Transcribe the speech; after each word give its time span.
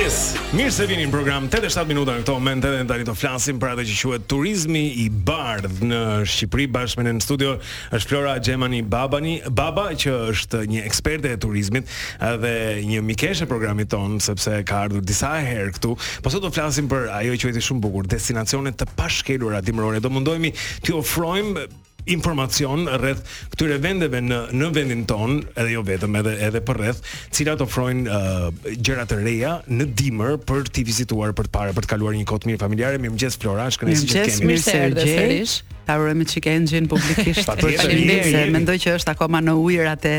Mëngjes. 0.00 0.18
Mirë 0.56 0.72
se 0.72 0.84
vini 0.88 1.02
në 1.04 1.10
program 1.12 1.44
87 1.52 1.84
minuta 1.90 2.14
në 2.16 2.22
këtë 2.22 2.32
moment 2.32 2.64
edhe 2.64 2.84
tani 2.88 3.04
do 3.04 3.12
flasim 3.12 3.58
për 3.60 3.74
atë 3.74 3.82
që 3.90 3.96
quhet 3.98 4.22
turizmi 4.32 4.80
i 5.02 5.02
bardh 5.12 5.82
në 5.84 5.98
Shqipëri 6.32 6.64
bashkë 6.72 7.02
me 7.02 7.12
në 7.18 7.20
studio 7.24 7.50
është 7.98 8.08
Flora 8.14 8.32
Gjemani 8.40 8.80
Babani, 8.88 9.34
baba 9.52 9.84
që 10.00 10.14
është 10.32 10.62
një 10.72 10.86
ekspertë 10.88 11.34
e 11.34 11.40
turizmit 11.44 11.92
dhe 12.40 12.54
një 12.88 13.02
mikesh 13.10 13.44
e 13.44 13.50
programit 13.50 13.92
ton 13.92 14.16
sepse 14.24 14.62
ka 14.70 14.80
ardhur 14.86 15.04
disa 15.04 15.34
herë 15.44 15.74
këtu. 15.76 15.92
Po 16.24 16.32
sot 16.32 16.46
do 16.48 16.54
flasim 16.54 16.88
për 16.88 17.10
ajo 17.18 17.36
që 17.36 17.50
quhet 17.50 17.64
shumë 17.68 17.84
bukur, 17.84 18.08
destinacione 18.08 18.72
të 18.72 18.88
pashkëluara 18.96 19.60
dimrore. 19.68 20.00
Do 20.00 20.08
mundohemi 20.16 20.54
t'ju 20.80 20.96
ofrojmë 21.04 21.68
informacion 22.08 22.86
rreth 22.88 23.24
këtyre 23.54 23.78
vendeve 23.82 24.20
në 24.22 24.38
në 24.56 24.70
vendin 24.74 25.02
ton, 25.08 25.38
edhe 25.56 25.72
jo 25.74 25.82
vetëm 25.86 26.16
edhe 26.22 26.36
edhe 26.46 26.62
për 26.66 26.80
rreth, 26.82 27.02
cilat 27.34 27.60
ofrojnë 27.64 28.06
uh, 28.08 28.70
gjëra 28.80 29.06
të 29.10 29.20
reja 29.24 29.56
në 29.68 29.88
dimër 29.98 30.38
për 30.48 30.68
të 30.76 30.84
vizituar 30.88 31.34
për 31.38 31.50
të 31.50 31.54
parë, 31.58 31.74
për 31.78 31.88
të 31.88 31.92
kaluar 31.94 32.16
një 32.16 32.26
kohë 32.30 32.44
të 32.46 32.52
mirë 32.52 32.62
familjare. 32.62 33.00
Mirëmëngjes 33.02 33.38
Flora, 33.42 33.68
shkënaqësi 33.74 34.08
që 34.10 34.18
kemi. 34.18 34.26
Mirëmëngjes, 34.30 34.46
mirë 34.46 34.64
se 34.64 34.80
erdhe 34.84 35.08
sërish 35.10 35.58
ta 35.90 35.96
urojë 35.98 36.16
me 36.18 36.24
Chick 36.26 36.46
Engine 36.50 36.86
publikisht. 36.90 37.46
Faleminderit 37.48 38.34
se 38.34 38.44
mendoj 38.54 38.76
që 38.82 38.92
është 39.00 39.12
akoma 39.14 39.40
në 39.42 39.54
ujërat 39.60 40.06
e 40.06 40.16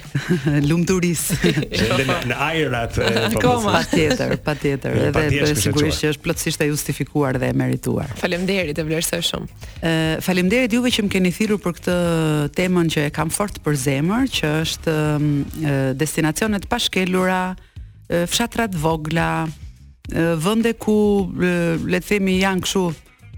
lumturis. 0.68 1.24
në 2.30 2.36
ajrat 2.46 2.98
e 3.00 3.24
akoma 3.30 3.80
patjetër, 3.80 4.36
patjetër. 4.46 4.98
Edhe 5.10 5.54
sigurisht 5.58 6.04
që 6.04 6.12
është 6.14 6.24
plotësisht 6.26 6.64
e 6.64 6.68
justifikuar 6.70 7.38
dhe 7.42 7.50
e 7.52 7.56
merituar. 7.56 8.12
Faleminderit, 8.20 8.78
e 8.78 8.86
vlerësoj 8.90 9.22
shumë. 9.30 9.58
Ë 9.80 9.96
faleminderit 10.26 10.76
juve 10.78 10.92
që 10.94 11.06
më 11.08 11.12
keni 11.16 11.34
thirrur 11.34 11.62
për 11.64 11.78
këtë 11.80 11.98
temën 12.60 12.92
që 12.94 13.06
e 13.08 13.14
kam 13.16 13.32
fort 13.34 13.58
për 13.64 13.80
zemër, 13.86 14.30
që 14.38 14.52
është 14.66 14.98
destinacionet 16.00 16.68
pa 16.70 16.78
shkelura, 16.82 17.42
fshatrat 18.30 18.74
vogla, 18.80 19.32
vende 20.44 20.74
ku 20.82 20.98
le 21.40 21.98
të 22.00 22.08
themi 22.14 22.40
janë 22.42 22.66
kështu 22.66 22.88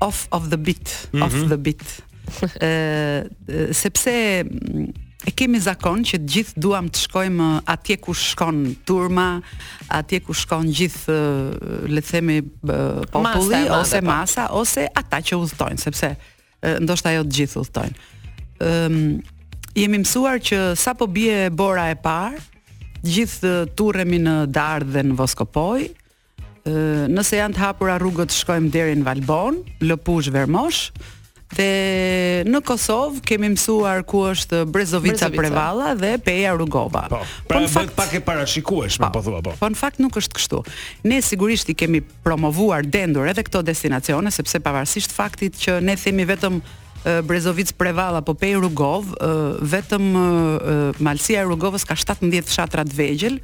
off 0.03 0.27
of 0.33 0.49
the 0.51 0.59
beat, 0.61 1.09
mm 1.13 1.21
-hmm. 1.21 1.25
off 1.25 1.35
mhm. 1.35 1.49
the 1.49 1.59
beat. 1.61 1.85
Ëh 2.59 3.25
sepse 3.71 4.43
mm, 4.45 4.93
e 5.25 5.31
kemi 5.35 5.61
zakon 5.61 6.03
që 6.07 6.19
të 6.23 6.29
gjithë 6.33 6.55
duam 6.63 6.89
të 6.91 6.99
shkojmë 7.07 7.49
atje 7.71 7.97
ku 8.03 8.13
shkon 8.15 8.63
turma, 8.89 9.29
atje 9.93 10.21
ku 10.25 10.33
shkon 10.35 10.67
gjithë 10.71 11.17
le 11.93 12.01
të 12.03 12.09
themi 12.11 12.39
populli 13.11 13.63
masa, 13.63 13.79
ose 13.81 13.99
po. 14.01 14.07
masa 14.11 14.43
ose 14.61 14.87
ata 15.03 15.19
që 15.21 15.37
udhtojnë, 15.39 15.79
sepse 15.85 16.13
ndoshta 16.83 17.09
ajo 17.13 17.23
të 17.29 17.33
gjithë 17.39 17.57
udhtojnë. 17.63 17.97
Ëm 18.67 18.99
jemi 19.83 19.99
mësuar 20.03 20.37
që 20.49 20.59
sapo 20.77 21.07
bie 21.07 21.51
bora 21.51 21.91
e 21.91 21.95
parë 22.07 22.51
Gjithë 23.03 23.67
turremi 23.75 24.19
në 24.23 24.35
Dardh 24.55 24.93
dhe 24.95 25.03
në 25.03 25.17
Voskopoj, 25.19 25.83
nëse 26.65 27.39
janë 27.41 27.57
të 27.57 27.63
hapura 27.63 27.97
rrugët 27.99 28.31
shkojmë 28.35 28.71
deri 28.75 28.95
në 28.99 29.07
Valbon, 29.07 29.59
lëpush 29.87 30.31
Vermosh. 30.35 30.93
Dhe 31.53 32.47
në 32.49 32.61
Kosovë 32.65 33.21
kemi 33.29 33.51
mësuar 33.53 34.07
ku 34.09 34.23
është 34.25 34.63
Brezovica, 34.73 35.27
Brezovica. 35.29 35.29
Prevalla 35.37 35.91
dhe 36.01 36.15
Peja 36.25 36.55
Rugova. 36.57 37.03
Po, 37.13 37.19
pra, 37.51 37.59
vetë 37.69 37.93
pak 37.97 38.15
e 38.17 38.21
parashikueshme 38.25 39.11
po 39.13 39.21
thua 39.27 39.43
po. 39.45 39.53
Po 39.61 39.69
në 39.69 39.77
fakt 39.77 40.01
nuk 40.01 40.17
është 40.17 40.39
kështu. 40.39 40.63
Ne 41.13 41.19
sigurisht 41.23 41.69
i 41.69 41.77
kemi 41.77 42.01
promovuar 42.25 42.87
dendur 42.89 43.29
edhe 43.29 43.45
këto 43.45 43.61
destinacione 43.69 44.33
sepse 44.33 44.63
pavarësisht 44.65 45.13
faktit 45.13 45.61
që 45.61 45.77
ne 45.85 45.99
themi 46.01 46.25
vetëm 46.31 46.63
Brezovic 47.27 47.75
Prevalla 47.77 48.23
po 48.25 48.33
Pej 48.39 48.57
Rugov, 48.63 49.11
vetëm 49.67 50.09
Malësia 51.05 51.43
e 51.45 51.51
Rugovës 51.51 51.85
ka 51.85 51.99
17 51.99 52.47
fshatra 52.49 52.85
të 52.87 52.97
vegjël, 53.01 53.41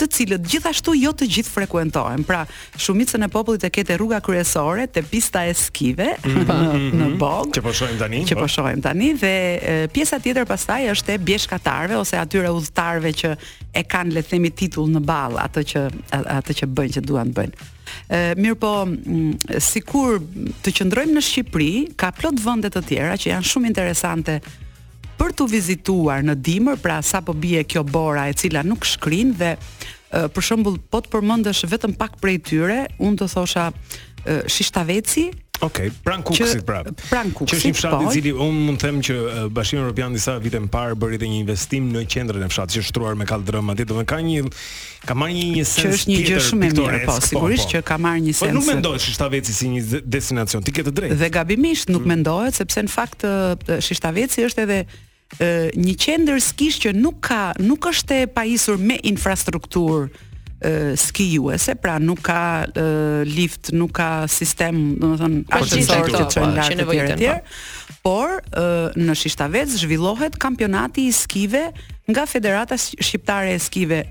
të 0.00 0.06
cilët 0.16 0.46
gjithashtu 0.48 0.94
jo 0.96 1.12
të 1.14 1.26
gjithë 1.34 1.52
frekuentohen. 1.52 2.24
Pra, 2.28 2.44
shumicën 2.80 3.24
e 3.26 3.30
popullit 3.32 3.64
e 3.68 3.72
ketë 3.72 3.98
rruga 4.00 4.20
kryesore 4.24 4.86
te 4.90 5.02
pista 5.06 5.44
e 5.48 5.54
skive 5.54 6.10
mm 6.16 6.46
-hmm. 6.46 6.70
në 7.00 7.08
mhm. 7.08 7.18
Bog. 7.20 7.48
Që 7.56 7.60
po 7.62 7.72
shohim 7.72 7.98
tani. 7.98 8.22
Që 8.24 8.34
po, 8.34 8.44
po 8.48 8.48
shohim 8.48 8.80
tani 8.82 9.12
dhe 9.14 9.32
e, 9.32 9.88
pjesa 9.92 10.18
tjetër 10.18 10.46
pastaj 10.46 10.82
është 10.92 11.12
e 11.14 11.18
bjeshkatarve 11.18 11.96
ose 11.96 12.18
atyre 12.18 12.50
udhtarve 12.50 13.12
që 13.20 13.34
e 13.72 13.80
kanë 13.94 14.12
le 14.14 14.22
të 14.22 14.28
themi 14.30 14.50
titull 14.50 14.88
në 14.90 15.00
ball 15.00 15.34
atë 15.46 15.60
që 15.70 15.80
ato 16.38 16.52
që 16.52 16.64
bëjnë 16.76 16.94
që 16.96 17.00
duan 17.08 17.28
të 17.28 17.34
bëjnë. 17.34 17.54
Ë 18.10 18.34
mirë 18.42 18.54
po 18.62 18.72
sikur 19.70 20.20
të 20.62 20.68
qëndrojmë 20.76 21.14
në 21.16 21.22
Shqipëri, 21.28 21.70
ka 21.96 22.10
plot 22.12 22.38
vende 22.44 22.68
të 22.70 22.80
tjera 22.88 23.14
që 23.18 23.28
janë 23.34 23.48
shumë 23.50 23.66
interesante 23.68 24.40
për 25.18 25.30
të 25.36 25.48
vizituar 25.50 26.22
në 26.24 26.34
dimër, 26.34 26.76
pra 26.82 27.02
sa 27.02 27.20
po 27.20 27.32
bie 27.32 27.64
kjo 27.64 27.82
bora 27.82 28.28
e 28.28 28.32
cila 28.34 28.62
nuk 28.62 28.84
shkrin 28.84 29.34
dhe 29.38 29.56
për 30.10 30.42
shembull 30.44 30.78
po 30.90 31.00
të 31.04 31.12
përmendesh 31.12 31.64
vetëm 31.70 31.94
pak 32.00 32.16
prej 32.22 32.38
tyre 32.50 32.80
unë 32.98 33.20
do 33.22 33.30
thosha 33.30 33.70
Shishtaveci 34.24 35.28
Okej, 35.60 35.90
okay, 35.90 35.98
pran 36.04 36.22
kuksit 36.24 36.62
prap 36.68 36.86
Pran 37.10 37.30
kuksit. 37.36 37.50
Që 37.50 37.56
është 37.58 37.68
një 37.70 37.74
fshat 37.76 38.02
i 38.04 38.12
cili 38.14 38.30
un 38.32 38.56
mund 38.66 38.80
të 38.80 38.86
them 38.88 39.00
që 39.04 39.16
Bashkimi 39.52 39.82
Evropian 39.82 40.14
disa 40.16 40.38
vite 40.40 40.60
më 40.64 40.70
parë 40.72 40.96
bëri 41.02 41.18
dhe 41.20 41.28
një 41.28 41.40
investim 41.42 41.90
në 41.92 42.02
qendrën 42.14 42.46
e 42.46 42.48
fshatit 42.48 42.78
që 42.78 42.84
shtruar 42.88 43.16
me 43.20 43.26
kaldrëm 43.28 43.68
atje, 43.74 43.84
dhe 43.90 44.06
ka 44.08 44.20
një 44.24 44.46
ka 45.04 45.16
marrë 45.20 45.36
një 45.36 45.44
një 45.58 45.66
sens 45.68 45.84
Që 45.84 45.92
është 45.98 46.12
një 46.12 46.16
gjë 46.30 46.40
shumë 46.46 46.70
e 46.70 46.72
mirë, 46.80 47.02
po, 47.08 47.18
sigurisht 47.28 47.66
po, 47.68 47.74
po. 47.76 47.76
që 47.76 47.84
ka 47.92 48.00
marrë 48.06 48.24
një 48.30 48.34
sens. 48.38 48.42
Po 48.48 48.56
nuk 48.56 48.70
mendoj 48.72 48.94
Shishtaveci 49.04 49.58
si 49.60 49.70
një 49.76 50.02
destinacion, 50.16 50.64
ti 50.64 50.72
ke 50.80 50.86
të 50.88 50.96
drejtë. 50.96 51.20
Dhe 51.20 51.30
gabimisht 51.36 51.92
nuk 51.92 52.08
mendohet 52.08 52.56
sepse 52.56 52.88
në 52.88 52.94
fakt 52.96 53.28
Shishtaveci 53.90 54.48
është 54.48 54.64
edhe 54.68 54.82
ë 55.38 55.48
një 55.78 55.94
qendër 56.00 56.40
skish 56.42 56.80
që 56.82 56.94
nuk 56.96 57.20
ka 57.28 57.40
nuk 57.62 57.86
është 57.90 58.18
e 58.18 58.26
pajisur 58.34 58.80
me 58.82 58.98
infrastrukturë 59.12 60.26
skijuese, 61.00 61.72
pra 61.80 61.94
nuk 61.96 62.18
ka 62.26 62.40
e, 62.68 62.82
lift, 63.24 63.70
nuk 63.72 63.94
ka 63.96 64.08
sistem, 64.28 64.90
domethënë, 65.00 65.38
po, 65.48 65.60
ashtu 65.62 65.78
që 65.78 65.86
çojnë 65.86 66.10
po, 66.10 66.48
larg 66.58 66.74
të 66.74 66.76
tjerë 66.76 66.82
të 66.82 66.90
po. 66.90 67.20
tjerë, 67.22 67.40
por 68.04 68.34
në 69.08 69.16
Shishtavec 69.16 69.72
zhvillohet 69.80 70.36
kampionati 70.40 71.06
i 71.08 71.14
skive 71.16 71.70
nga 72.12 72.26
Federata 72.28 72.76
Shqiptare 72.76 73.54
e 73.56 73.62
Skive 73.62 74.02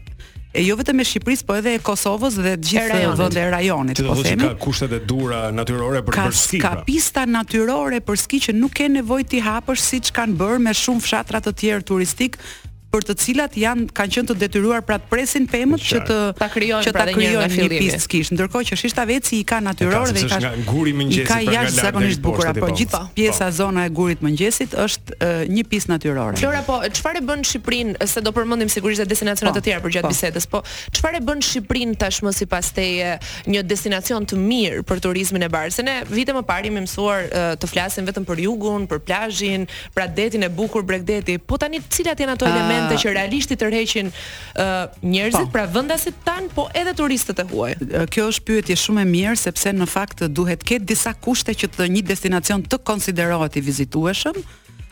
e 0.49 0.63
jo 0.65 0.73
vetëm 0.79 1.01
e 1.03 1.05
Shqipërisë, 1.05 1.45
po 1.45 1.57
edhe 1.59 1.75
e 1.77 1.79
Kosovës 1.85 2.39
dhe 2.41 2.55
të 2.57 2.71
gjithë 2.71 3.01
vendeve 3.19 3.49
rajonit, 3.53 3.99
po 4.01 4.15
themi. 4.25 4.47
Ka 4.47 4.55
kushtet 4.63 4.95
e 4.97 5.01
dura 5.11 5.43
natyrore 5.53 6.01
për 6.07 6.15
ka, 6.15 6.23
për 6.25 6.31
pra. 6.33 6.39
ski. 6.43 6.61
Ka 6.63 6.71
pista 6.87 7.27
natyrore 7.29 7.99
për 8.05 8.17
ski 8.23 8.39
që 8.47 8.55
nuk 8.57 8.73
ke 8.79 8.87
nevojë 8.95 9.27
ti 9.35 9.43
hapësh 9.45 9.85
siç 9.91 10.09
kanë 10.17 10.39
bërë 10.41 10.63
me 10.65 10.73
shumë 10.73 11.05
fshatra 11.05 11.43
të 11.45 11.53
tjerë 11.61 11.87
turistik 11.93 12.41
për 12.89 13.05
të 13.09 13.15
cilat 13.21 13.57
janë 13.61 13.87
kanë 13.95 14.13
qenë 14.15 14.29
të 14.31 14.35
detyruar 14.43 14.81
pra 14.85 14.97
të 14.99 15.09
presin 15.11 15.45
pemët 15.49 15.83
që 15.85 15.99
të 16.09 16.17
ta 16.39 16.47
krijojnë 16.51 16.85
që 16.87 16.93
ta 16.93 17.03
pra 17.03 17.13
krijojnë 17.13 17.49
një, 17.53 17.65
një 17.65 17.81
pistë 17.83 17.99
skish, 18.05 18.31
ndërkohë 18.33 18.69
që 18.71 18.77
shishta 18.81 19.03
veci 19.09 19.37
i 19.37 19.45
ka 19.49 19.59
natyror 19.61 20.09
dhe 20.15 20.23
i 20.25 20.29
ka 20.31 20.39
nga 20.41 20.53
guri 20.67 20.93
mëngjesit 20.97 21.29
për 21.29 21.29
ka 21.29 21.57
jashtë 21.57 21.83
zakonisht 21.85 22.23
bukur 22.25 22.49
apo 22.49 22.69
gjithë 22.71 22.91
po, 22.91 23.01
po. 23.05 23.13
pjesa 23.17 23.49
zona 23.59 23.83
e 23.85 23.91
gurit 23.99 24.23
mëngjesit 24.25 24.73
është 24.85 25.29
një 25.53 25.65
pistë 25.69 25.93
natyrore. 25.93 26.39
Flora 26.41 26.63
po 26.65 26.79
çfarë 26.89 27.21
bën 27.29 27.45
Shqipërinë 27.49 28.07
se 28.09 28.23
do 28.25 28.33
përmendim 28.35 28.71
sigurisht 28.73 29.03
edhe 29.05 29.13
destinacione 29.13 29.53
të 29.53 29.61
po, 29.61 29.65
tjera 29.69 29.93
gjatë 29.97 30.09
bisedës, 30.13 30.49
po 30.55 30.63
çfarë 30.97 31.21
e 31.21 31.23
bën 31.29 31.45
Shqipërinë 31.45 31.99
tashmë 32.01 32.33
sipas 32.39 32.71
teje 32.75 33.13
një 33.53 33.63
destinacion 33.69 34.25
të 34.29 34.41
mirë 34.41 34.81
për 34.89 35.03
turizmin 35.05 35.45
e 35.45 35.51
bardhë? 35.53 35.77
Se 35.77 35.85
ne 35.85 35.99
vite 36.09 36.33
më 36.35 36.41
parë 36.49 36.71
jemi 36.71 36.85
mësuar 36.87 37.29
të 37.61 37.69
flasim 37.69 38.09
vetëm 38.09 38.25
për 38.29 38.43
jugun, 38.47 38.89
për 38.89 39.03
plazhin, 39.09 39.67
pra 39.95 40.09
detin 40.09 40.45
e 40.45 40.51
bukur 40.53 40.81
Bregdeti. 40.89 41.35
Po 41.39 41.59
tani 41.61 41.81
cilat 41.95 42.17
janë 42.21 42.33
ato 42.37 42.47
elemente 42.49 42.78
momente 42.79 42.95
ah. 42.95 43.03
që 43.03 43.13
realisht 43.17 43.51
i 43.53 43.57
tërheqin 43.59 44.09
uh, 44.09 44.87
njerëzit 45.03 45.47
pa. 45.47 45.47
Po. 45.47 45.51
pra 45.53 45.65
vendasit 45.73 46.17
tan, 46.25 46.49
po 46.55 46.67
edhe 46.75 46.93
turistët 46.95 47.41
e 47.43 47.45
huaj. 47.51 47.77
Kjo 48.13 48.29
është 48.31 48.45
pyetje 48.47 48.77
shumë 48.85 49.03
e 49.05 49.09
mirë 49.09 49.35
sepse 49.39 49.73
në 49.73 49.87
fakt 49.89 50.23
duhet 50.31 50.63
të 50.63 50.71
ketë 50.73 50.89
disa 50.91 51.13
kushte 51.13 51.55
që 51.55 51.69
të 51.77 51.89
një 51.97 52.03
destinacion 52.09 52.63
të 52.65 52.81
konsiderohet 52.87 53.55
i 53.61 53.65
vizitueshëm 53.65 54.39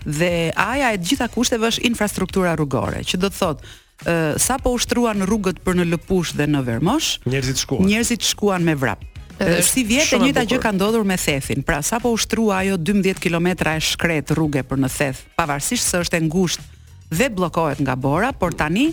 dhe 0.07 0.31
aja 0.55 0.93
e 0.95 1.01
gjitha 1.03 1.27
kushteve 1.33 1.67
është 1.73 1.83
infrastruktura 1.89 2.55
rrugore, 2.55 3.01
që 3.03 3.19
do 3.23 3.33
të 3.33 3.39
thotë 3.43 3.75
Uh, 4.05 4.35
sa 4.37 4.59
po 4.61 4.75
ushtruan 4.77 5.23
rrugët 5.25 5.57
për 5.65 5.79
në 5.79 5.85
Lëpush 5.95 6.35
dhe 6.37 6.45
në 6.45 6.59
Vermosh 6.67 7.15
njerëzit 7.31 7.57
shkuan 7.63 7.87
njerëzit 7.89 8.27
shkuan 8.29 8.61
me 8.61 8.75
vrap 8.77 9.01
Edhe, 9.41 9.63
si 9.65 9.81
vjet 9.89 10.11
e 10.13 10.19
njëta 10.21 10.43
gjë 10.51 10.59
ka 10.67 10.69
ndodhur 10.75 11.01
me 11.09 11.17
Thethin 11.17 11.63
pra 11.65 11.79
sa 11.81 11.97
po 11.99 12.11
ushtrua 12.13 12.59
ajo 12.61 12.77
12 12.77 13.17
kilometra 13.25 13.73
e 13.73 13.81
shkret 13.81 14.35
rrugë 14.37 14.61
për 14.69 14.83
në 14.85 14.91
Theth 14.99 15.23
pavarësisht 15.41 15.89
se 15.89 16.03
është 16.05 16.19
e 16.19 16.23
ngushtë 16.27 16.67
dhe 17.09 17.29
bllokohet 17.31 17.79
nga 17.83 17.95
bora, 17.95 18.31
por 18.33 18.51
tani 18.53 18.91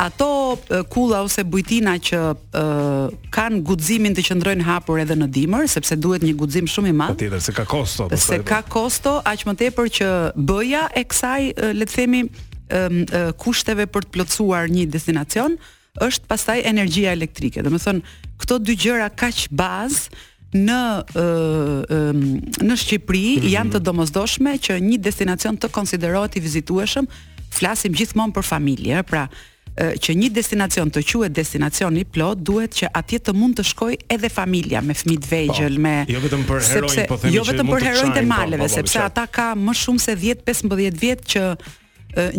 ato 0.00 0.56
kulla 0.90 1.24
ose 1.26 1.42
bujtina 1.42 1.96
që 1.98 2.14
uh, 2.30 3.08
kanë 3.34 3.62
guximin 3.66 4.14
të 4.14 4.22
qëndrojnë 4.28 4.62
hapur 4.68 5.00
edhe 5.02 5.16
në 5.18 5.26
dimër, 5.34 5.66
sepse 5.70 5.96
duhet 5.98 6.22
një 6.22 6.36
guxim 6.38 6.68
shumë 6.70 6.92
i 6.92 6.98
madh. 7.00 7.16
Patjetër, 7.16 7.40
se 7.42 7.54
ka 7.56 7.64
kosto. 7.66 8.06
Se 8.14 8.38
po. 8.38 8.44
ka 8.46 8.60
kosto 8.70 9.16
aq 9.26 9.42
më 9.50 9.56
tepër 9.64 9.90
që 9.98 10.10
bëja 10.38 10.84
e 10.94 11.02
kësaj, 11.02 11.40
le 11.74 11.88
të 11.88 11.96
themi, 11.98 12.20
kushteve 13.42 13.86
për 13.90 14.06
të 14.06 14.10
plotësuar 14.14 14.66
një 14.70 14.82
destinacion 14.92 15.54
është 16.06 16.28
pastaj 16.30 16.58
energjia 16.68 17.14
elektrike. 17.18 17.62
Domethënë, 17.64 18.12
këto 18.38 18.58
dy 18.62 18.76
gjëra 18.78 19.06
kaq 19.10 19.46
bazë 19.56 20.28
në 20.62 20.78
uh, 21.16 21.96
um, 21.96 22.20
në 22.68 22.76
Shqipëri 22.84 23.24
mm 23.26 23.40
-hmm. 23.40 23.52
janë 23.56 23.72
të 23.74 23.80
domosdoshme 23.84 24.52
që 24.68 24.78
një 24.84 24.98
destinacion 25.00 25.56
të 25.58 25.68
konsiderohet 25.72 26.36
i 26.36 26.40
vizitueshëm 26.44 27.06
flasim 27.54 27.94
gjithmonë 27.96 28.34
për 28.36 28.46
familje, 28.46 29.02
pra 29.08 29.28
që 29.78 30.14
një 30.18 30.32
destinacion 30.34 30.88
të 30.90 31.04
quhet 31.06 31.34
destinacion 31.38 31.94
i 32.00 32.00
plot 32.02 32.40
duhet 32.42 32.72
që 32.80 32.88
atje 32.98 33.20
të 33.28 33.34
mund 33.38 33.60
të 33.60 33.64
shkojë 33.68 33.98
edhe 34.10 34.30
familja 34.34 34.80
me 34.82 34.96
fëmijë 34.98 35.20
të 35.22 35.28
vegjël 35.30 35.76
po, 35.76 35.82
me 35.84 35.92
jo 36.16 36.22
vetëm 36.24 36.42
për 36.48 36.64
heronj 36.66 37.04
po 37.12 37.18
themi 37.22 37.34
jo 37.36 37.44
që 37.44 37.44
jo 37.44 37.44
vetëm 37.52 37.70
për 37.70 37.86
heronjt 37.86 38.16
të 38.16 38.22
po, 38.24 38.32
maleve 38.32 38.66
po, 38.66 38.72
sepse 38.72 39.04
ata 39.04 39.28
ka 39.30 39.52
më 39.54 39.76
shumë 39.78 40.02
se 40.02 40.16
10-15 40.24 40.74
vjet 41.04 41.22
që 41.30 41.44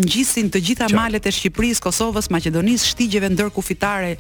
ngjisin 0.04 0.52
të 0.52 0.64
gjitha 0.68 0.90
qa. 0.92 0.98
malet 1.00 1.32
e 1.32 1.36
Shqipërisë, 1.38 1.84
Kosovës, 1.88 2.28
Maqedonisë, 2.34 2.90
shtigjeve 2.92 3.32
ndërkufitare 3.32 4.18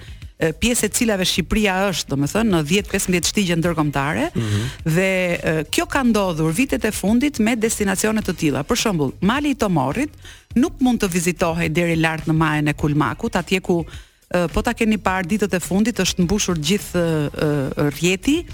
pjesë 0.59 0.87
e 0.87 0.91
cilave 0.95 1.25
Shqipëria 1.27 1.73
është, 1.91 2.13
domethënë, 2.13 2.49
në 2.53 2.59
10-15 2.69 3.27
shtigje 3.31 3.57
ndërkombëtare 3.59 4.27
mm 4.33 4.41
-hmm. 4.41 4.91
dhe 4.95 5.07
e, 5.35 5.53
kjo 5.69 5.85
ka 5.85 6.03
ndodhur 6.03 6.53
vitet 6.55 6.85
e 6.87 6.91
fundit 6.91 7.39
me 7.39 7.55
destinacione 7.59 8.21
të 8.21 8.33
tilla. 8.37 8.63
Për 8.63 8.75
shembull, 8.77 9.11
Mali 9.21 9.49
i 9.49 9.55
Tomorrit 9.55 10.09
nuk 10.55 10.79
mund 10.79 11.01
të 11.03 11.09
vizitohej 11.11 11.69
deri 11.69 11.95
lart 11.95 12.27
në 12.27 12.33
majën 12.33 12.69
e 12.69 12.73
Kulmakut, 12.73 13.35
atje 13.35 13.59
ku 13.59 13.83
e, 13.85 14.47
po 14.47 14.61
ta 14.61 14.73
keni 14.73 14.97
parë 14.97 15.27
ditët 15.27 15.53
e 15.53 15.59
fundit 15.59 15.99
është 15.99 16.23
mbushur 16.23 16.55
gjithë 16.55 16.95
e, 16.95 17.29
e, 17.43 17.89
rjeti 17.89 18.45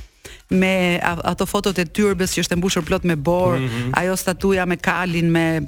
me 0.49 0.99
ato 1.03 1.45
fotot 1.45 1.77
e 1.77 1.85
tyrbes 1.85 2.33
që 2.33 2.39
është 2.43 2.55
mbushur 2.57 2.83
plot 2.83 3.03
me 3.03 3.15
borë 3.15 3.59
mm 3.59 3.67
-hmm. 3.69 3.91
ajo 3.93 4.15
statuja 4.15 4.65
me 4.65 4.77
kalin 4.77 5.29
me 5.31 5.61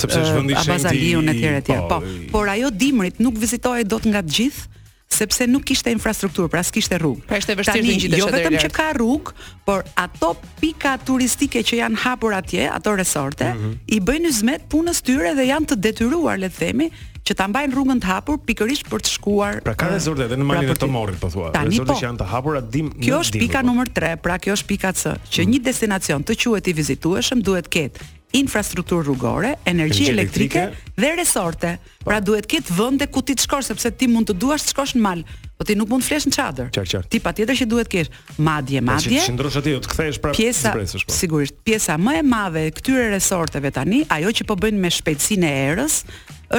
Abazaliun 0.56 1.28
e 1.30 1.31
etj. 1.58 1.68
Po, 1.74 1.88
po 1.90 2.02
por 2.31 2.50
ajo 2.50 2.69
dimrit 2.72 3.19
nuk 3.19 3.38
vizitohej 3.38 3.84
dot 3.86 4.06
nga 4.06 4.22
të 4.22 4.31
gjithë, 4.38 4.62
sepse 5.09 5.45
nuk 5.48 5.63
kishte 5.65 5.89
infrastruktur, 5.94 6.50
pra 6.51 6.62
s'kishte 6.65 6.98
rrugë. 7.00 7.24
Pra 7.30 7.39
ishte 7.39 7.56
vështirë 7.57 7.83
të 7.83 7.92
ngjitesh 7.92 8.13
atje. 8.13 8.21
Jo 8.21 8.30
vetëm 8.33 8.57
që 8.65 8.69
ka 8.75 8.88
rrugë, 9.00 9.36
por 9.68 9.86
ato 10.00 10.33
pika 10.59 10.98
turistike 11.07 11.63
që 11.68 11.80
janë 11.81 12.01
hapur 12.04 12.36
atje, 12.38 12.65
ato 12.69 12.95
resorte, 13.00 13.48
mm 13.54 13.62
-hmm. 13.62 13.77
i 13.95 14.00
bëjnë 14.01 14.31
zmet 14.42 14.65
punës 14.71 15.00
tyre 15.01 15.31
dhe 15.38 15.45
janë 15.48 15.65
të 15.71 15.80
detyruar, 15.86 16.38
le 16.39 16.48
të 16.48 16.57
themi, 16.59 16.89
që 17.27 17.33
ta 17.36 17.48
mbajnë 17.48 17.74
rrugën 17.75 18.00
të 18.04 18.07
hapur 18.07 18.36
pikërisht 18.48 18.88
për 18.89 19.00
të 19.04 19.09
shkuar. 19.15 19.62
Pra 19.63 19.75
ka 19.75 19.88
resorte 19.92 20.24
edhe 20.27 20.36
në 20.36 20.44
pra 20.48 20.56
malin 20.59 20.69
e 20.69 20.74
Tomorrit, 20.75 21.19
po 21.19 21.27
thua. 21.30 21.51
Resorte 21.56 21.92
po, 21.94 22.00
që 22.00 22.04
janë 22.07 22.18
të 22.19 22.27
hapura 22.27 22.62
dim. 22.62 22.92
Kjo 23.00 23.19
është 23.24 23.39
pika 23.39 23.59
po. 23.63 23.68
numër 23.68 23.88
3, 23.94 24.15
pra 24.19 24.36
kjo 24.39 24.54
është 24.59 24.68
pika 24.68 24.92
C, 24.94 25.04
që 25.31 25.39
mhm. 25.42 25.50
një 25.51 25.59
destinacion 25.59 26.24
të 26.24 26.33
quhet 26.36 26.68
i 26.68 26.74
vizitueshëm 26.80 27.42
duhet 27.44 27.65
të 27.68 27.71
ketë 27.75 28.00
infrastrukturë 28.36 29.06
rrugore, 29.08 29.54
energji 29.66 30.10
elektrike 30.12 30.68
dhe 31.00 31.10
resorte. 31.16 31.78
Pra 32.04 32.20
po. 32.20 32.26
duhet 32.32 32.48
këtë 32.52 32.76
vende 32.76 33.08
ku 33.12 33.22
ti 33.24 33.36
të 33.36 33.46
shkosh 33.48 33.70
sepse 33.72 33.92
ti 33.96 34.10
mund 34.12 34.30
të 34.30 34.36
duash 34.42 34.66
të 34.68 34.74
shkosh 34.74 34.96
në 34.98 35.02
mal, 35.04 35.22
po 35.58 35.66
ti 35.68 35.76
nuk 35.80 35.90
mund 35.92 36.04
të 36.04 36.08
flesh 36.10 36.28
në 36.28 36.34
çadër. 36.36 37.04
Ti 37.08 37.22
patjetër 37.24 37.60
që 37.62 37.68
duhet 37.72 37.92
kesh 37.92 38.12
madje 38.38 38.82
po, 38.84 38.88
madje. 38.92 39.22
Si 39.24 39.36
ndrosh 39.36 39.60
aty, 39.62 39.78
të 39.86 39.94
kthesh 39.94 40.22
prapë 40.24 40.40
pjesa, 40.42 40.74
presesh, 40.76 41.08
po. 41.08 41.16
Sigurisht, 41.16 41.60
pjesa 41.68 41.96
më 42.02 42.18
e 42.20 42.24
madhe 42.28 42.66
e 42.70 42.76
këtyre 42.78 43.08
resorteve 43.16 43.72
tani, 43.76 44.04
ajo 44.12 44.34
që 44.42 44.48
po 44.50 44.60
bëjnë 44.66 44.84
me 44.84 44.92
shpejtësinë 44.98 45.48
e 45.48 45.68
erës, 45.72 46.00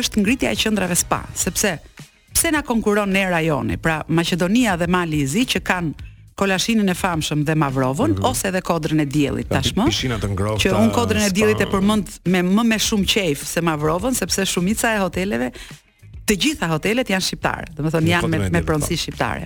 është 0.00 0.24
ngritja 0.24 0.52
e 0.56 0.60
qendrave 0.64 0.96
spa, 0.98 1.22
sepse 1.36 1.76
pse 2.38 2.52
na 2.54 2.60
konkuron 2.62 3.16
era 3.18 3.40
joni, 3.42 3.76
pra 3.82 4.00
Maqedonia 4.14 4.76
dhe 4.78 4.86
Mali 4.86 5.24
i 5.24 5.26
Zi 5.26 5.42
që 5.48 5.58
kanë 5.66 6.06
kolashinën 6.38 6.88
e 6.88 6.94
famshëm 6.94 7.42
dhe 7.48 7.54
Mavrovën 7.58 8.10
mm 8.12 8.16
-hmm. 8.16 8.30
ose 8.30 8.46
edhe 8.50 8.62
kodrën 8.70 9.00
e 9.04 9.06
diellit 9.16 9.48
tashmë. 9.56 9.82
Që 10.62 10.70
un 10.82 10.90
kodrën 10.98 11.24
e 11.28 11.30
diellit 11.36 11.60
e 11.64 11.66
përmend 11.74 12.06
me 12.32 12.40
më 12.56 12.62
me 12.70 12.78
shumë 12.88 13.06
qejf 13.12 13.38
se 13.52 13.60
Mavrovën 13.68 14.14
sepse 14.20 14.42
shumica 14.52 14.88
e 14.96 14.98
hoteleve, 15.04 15.48
të 16.28 16.34
gjitha 16.42 16.66
hotelet 16.74 17.08
janë 17.14 17.24
shqiptare, 17.28 17.66
domethënë 17.78 18.08
janë 18.14 18.28
me 18.32 18.38
me 18.54 18.60
pronësi 18.68 18.96
po. 18.98 19.02
shqiptare 19.02 19.44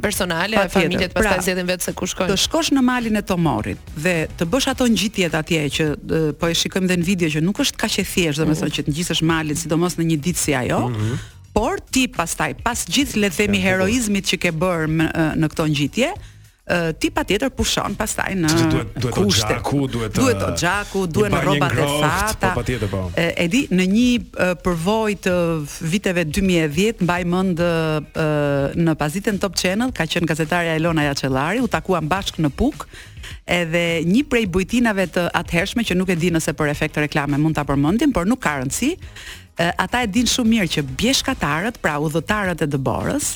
personale, 0.04 0.60
pa, 0.60 0.66
familjet 0.76 1.16
pastaj 1.16 1.32
pra, 1.38 1.46
zgjedhin 1.46 1.70
vetë 1.72 1.88
se 1.88 1.94
ku 1.98 2.10
shkojnë. 2.12 2.34
Do 2.34 2.38
shkosh 2.44 2.74
në 2.76 2.84
malin 2.86 3.20
e 3.20 3.24
Tomorrit 3.30 3.94
dhe 3.96 4.16
të 4.40 4.50
bësh 4.52 4.70
ato 4.74 4.90
ngjitjet 4.92 5.40
atje 5.40 5.64
që 5.80 5.88
dhe, 6.04 6.22
po 6.40 6.52
e 6.52 6.58
shikojmë 6.64 6.92
dhe 6.92 7.00
në 7.00 7.08
video 7.14 7.32
që 7.38 7.46
nuk 7.48 7.64
është 7.64 7.80
kaq 7.86 8.00
e 8.04 8.08
thjeshtë, 8.12 8.44
domethënë 8.44 8.68
mm 8.68 8.68
-hmm. 8.68 8.76
që 8.76 8.88
të 8.90 8.98
ngjitesh 8.98 9.22
malin 9.24 9.56
sidomos 9.56 9.94
në 9.98 10.04
një 10.12 10.18
ditë 10.26 10.42
si 10.44 10.52
ajo. 10.60 10.82
Mm 10.90 10.96
-hmm. 10.96 11.32
Por 11.56 11.76
ti 11.94 12.04
pastaj, 12.10 12.52
pas 12.64 12.80
gjithë 12.94 13.18
le 13.24 13.28
të 13.30 13.36
themi 13.40 13.60
heroizmit 13.68 14.24
që 14.30 14.36
ke 14.44 14.50
bërë 14.62 14.88
në 15.40 15.48
këto 15.52 15.64
ngjitje, 15.72 16.08
ti 17.00 17.10
patjetër 17.12 17.52
pushon 17.52 17.92
pastaj 18.00 18.30
në 18.40 18.50
duhet 18.72 18.94
duhet 19.04 19.16
të 19.16 19.24
gjaku, 19.36 19.80
duhet 19.92 20.14
të 20.16 20.22
duhet 20.22 20.38
të 20.40 21.02
duhet 21.12 21.34
në 21.36 21.40
rrobat 21.44 21.74
e 21.74 21.80
po 21.82 21.96
fata. 22.00 22.36
Po 22.40 22.52
patjetër 22.62 22.92
po. 22.92 23.02
E 23.20 23.48
di 23.52 23.66
në 23.72 23.88
një 23.92 24.54
përvojë 24.64 25.18
të 25.26 25.34
viteve 25.94 26.24
2010 26.30 27.04
mbaj 27.04 27.24
mend 27.34 27.64
në 28.88 28.94
pazitën 29.00 29.40
Top 29.44 29.58
Channel 29.60 29.92
ka 29.96 30.08
qenë 30.08 30.30
gazetarja 30.32 30.78
Elona 30.80 31.10
Jaçellari, 31.10 31.60
u 31.60 31.68
takuan 31.68 32.08
bashkë 32.08 32.46
në 32.48 32.54
Puk 32.56 32.88
edhe 33.44 33.84
një 34.08 34.22
prej 34.32 34.48
bujtinave 34.52 35.08
të 35.12 35.26
atëhershme 35.36 35.84
që 35.84 35.98
nuk 36.00 36.14
e 36.14 36.18
di 36.20 36.30
nëse 36.32 36.54
për 36.56 36.72
efekt 36.72 36.96
reklame 37.04 37.36
mund 37.40 37.60
ta 37.60 37.66
përmendim, 37.68 38.16
por 38.16 38.28
nuk 38.28 38.40
ka 38.44 38.62
rëndësi. 38.62 38.94
Ata 39.60 40.06
e 40.06 40.08
din 40.08 40.26
shumë 40.32 40.52
mirë 40.56 40.70
që 40.78 40.86
bjeshkatarët, 40.96 41.82
pra 41.84 41.98
udhëtarët 42.02 42.64
e 42.66 42.70
dëborës, 42.74 43.30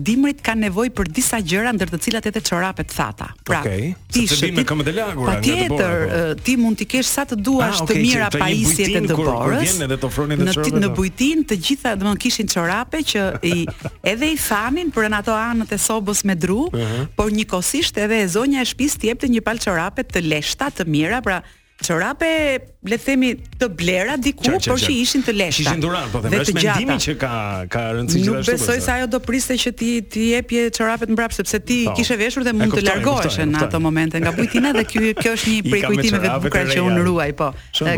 dimrit 0.00 0.38
ka 0.44 0.54
nevojë 0.56 0.92
për 0.96 1.08
disa 1.12 1.38
gjëra 1.44 1.74
ndër 1.76 1.90
të 1.92 1.98
cilat 2.06 2.26
edhe 2.30 2.40
çorapet 2.44 2.88
thata. 2.92 3.26
Pra, 3.46 3.58
okay. 3.60 3.90
ti 4.12 4.24
shpi 4.28 4.48
me 4.56 4.64
këmbët 4.64 4.88
e 4.88 4.94
lagura 4.96 5.34
nga 5.36 5.42
Tjetër, 5.44 6.36
ti 6.46 6.54
mund 6.60 6.80
të 6.80 6.86
kesh 6.94 7.10
sa 7.10 7.26
të 7.28 7.36
duash 7.44 7.82
ah, 7.82 7.82
okay, 7.84 7.98
të 8.00 8.04
mira 8.06 8.30
pajisjet 8.32 8.94
e 8.94 9.02
dëborës. 9.10 9.74
Kur, 9.76 9.84
edhe 9.84 9.98
të 10.00 10.08
ofronin 10.08 10.40
në, 10.46 10.54
në, 10.56 10.80
në 10.80 10.88
po. 10.88 10.94
bujtin 11.02 11.44
të 11.50 11.58
gjitha, 11.66 11.92
do 12.00 12.14
kishin 12.24 12.48
çorape 12.52 13.02
që 13.12 13.26
i 13.44 13.66
edhe 14.16 14.32
i 14.32 14.40
thanin 14.40 14.94
për 14.96 15.10
ato 15.20 15.36
anët 15.36 15.76
e 15.76 15.80
sobës 15.84 16.24
me 16.24 16.36
dru, 16.40 16.64
uh 16.70 16.72
-huh. 16.72 17.06
por 17.16 17.28
njëkohësisht 17.36 18.00
edhe 18.00 18.22
e 18.24 18.28
zonja 18.28 18.64
e 18.64 18.64
shtëpisë 18.64 18.96
të 19.00 19.06
jepte 19.12 19.26
një 19.28 19.40
palë 19.44 19.60
çorape 19.68 20.02
të 20.02 20.18
leshta, 20.30 20.72
të 20.72 20.84
mira, 20.88 21.20
pra 21.20 21.42
çorape 21.82 22.60
le 22.86 22.96
të 22.96 23.00
themi 23.04 23.28
të 23.60 23.66
blera 23.76 24.14
diku 24.22 24.44
qa, 24.44 24.52
qa, 24.54 24.60
qa. 24.62 24.70
por 24.72 24.78
që 24.82 24.92
ishin 25.02 25.22
të 25.26 25.32
lehta. 25.36 25.58
Ishin 25.64 25.80
duran 25.82 26.06
po 26.12 26.20
them, 26.24 26.34
është 26.38 26.54
mendimi 26.56 26.96
që 27.02 27.14
ka 27.20 27.30
ka 27.70 27.82
rëndësi 27.96 28.20
gjithashtu. 28.22 28.32
Nuk 28.32 28.46
po 28.46 28.52
besoj 28.52 28.78
se 28.84 28.92
ajo 28.94 29.08
do 29.12 29.20
priste 29.24 29.56
që 29.60 29.72
ti 29.80 29.88
ti 30.12 30.28
jepje 30.30 30.68
çorapet 30.78 31.10
mbrap 31.12 31.34
sepse 31.36 31.60
ti 31.68 31.80
i 31.82 31.86
po. 31.88 31.94
kishe 31.98 32.16
veshur 32.20 32.44
dhe 32.46 32.54
mund 32.56 32.72
të 32.78 32.84
largohesh 32.86 33.38
në 33.48 33.64
atë 33.66 34.20
nga 34.22 34.32
bujtina 34.38 34.72
dhe 34.76 34.84
ky 34.88 35.12
kjo 35.18 35.34
është 35.36 35.52
një 35.52 35.64
prej 35.66 35.82
kujtimeve 35.86 36.30
të 36.30 36.38
bukura 36.46 36.64
që 36.70 36.86
unë 36.86 37.02
ruaj 37.10 37.28
po. 37.42 37.50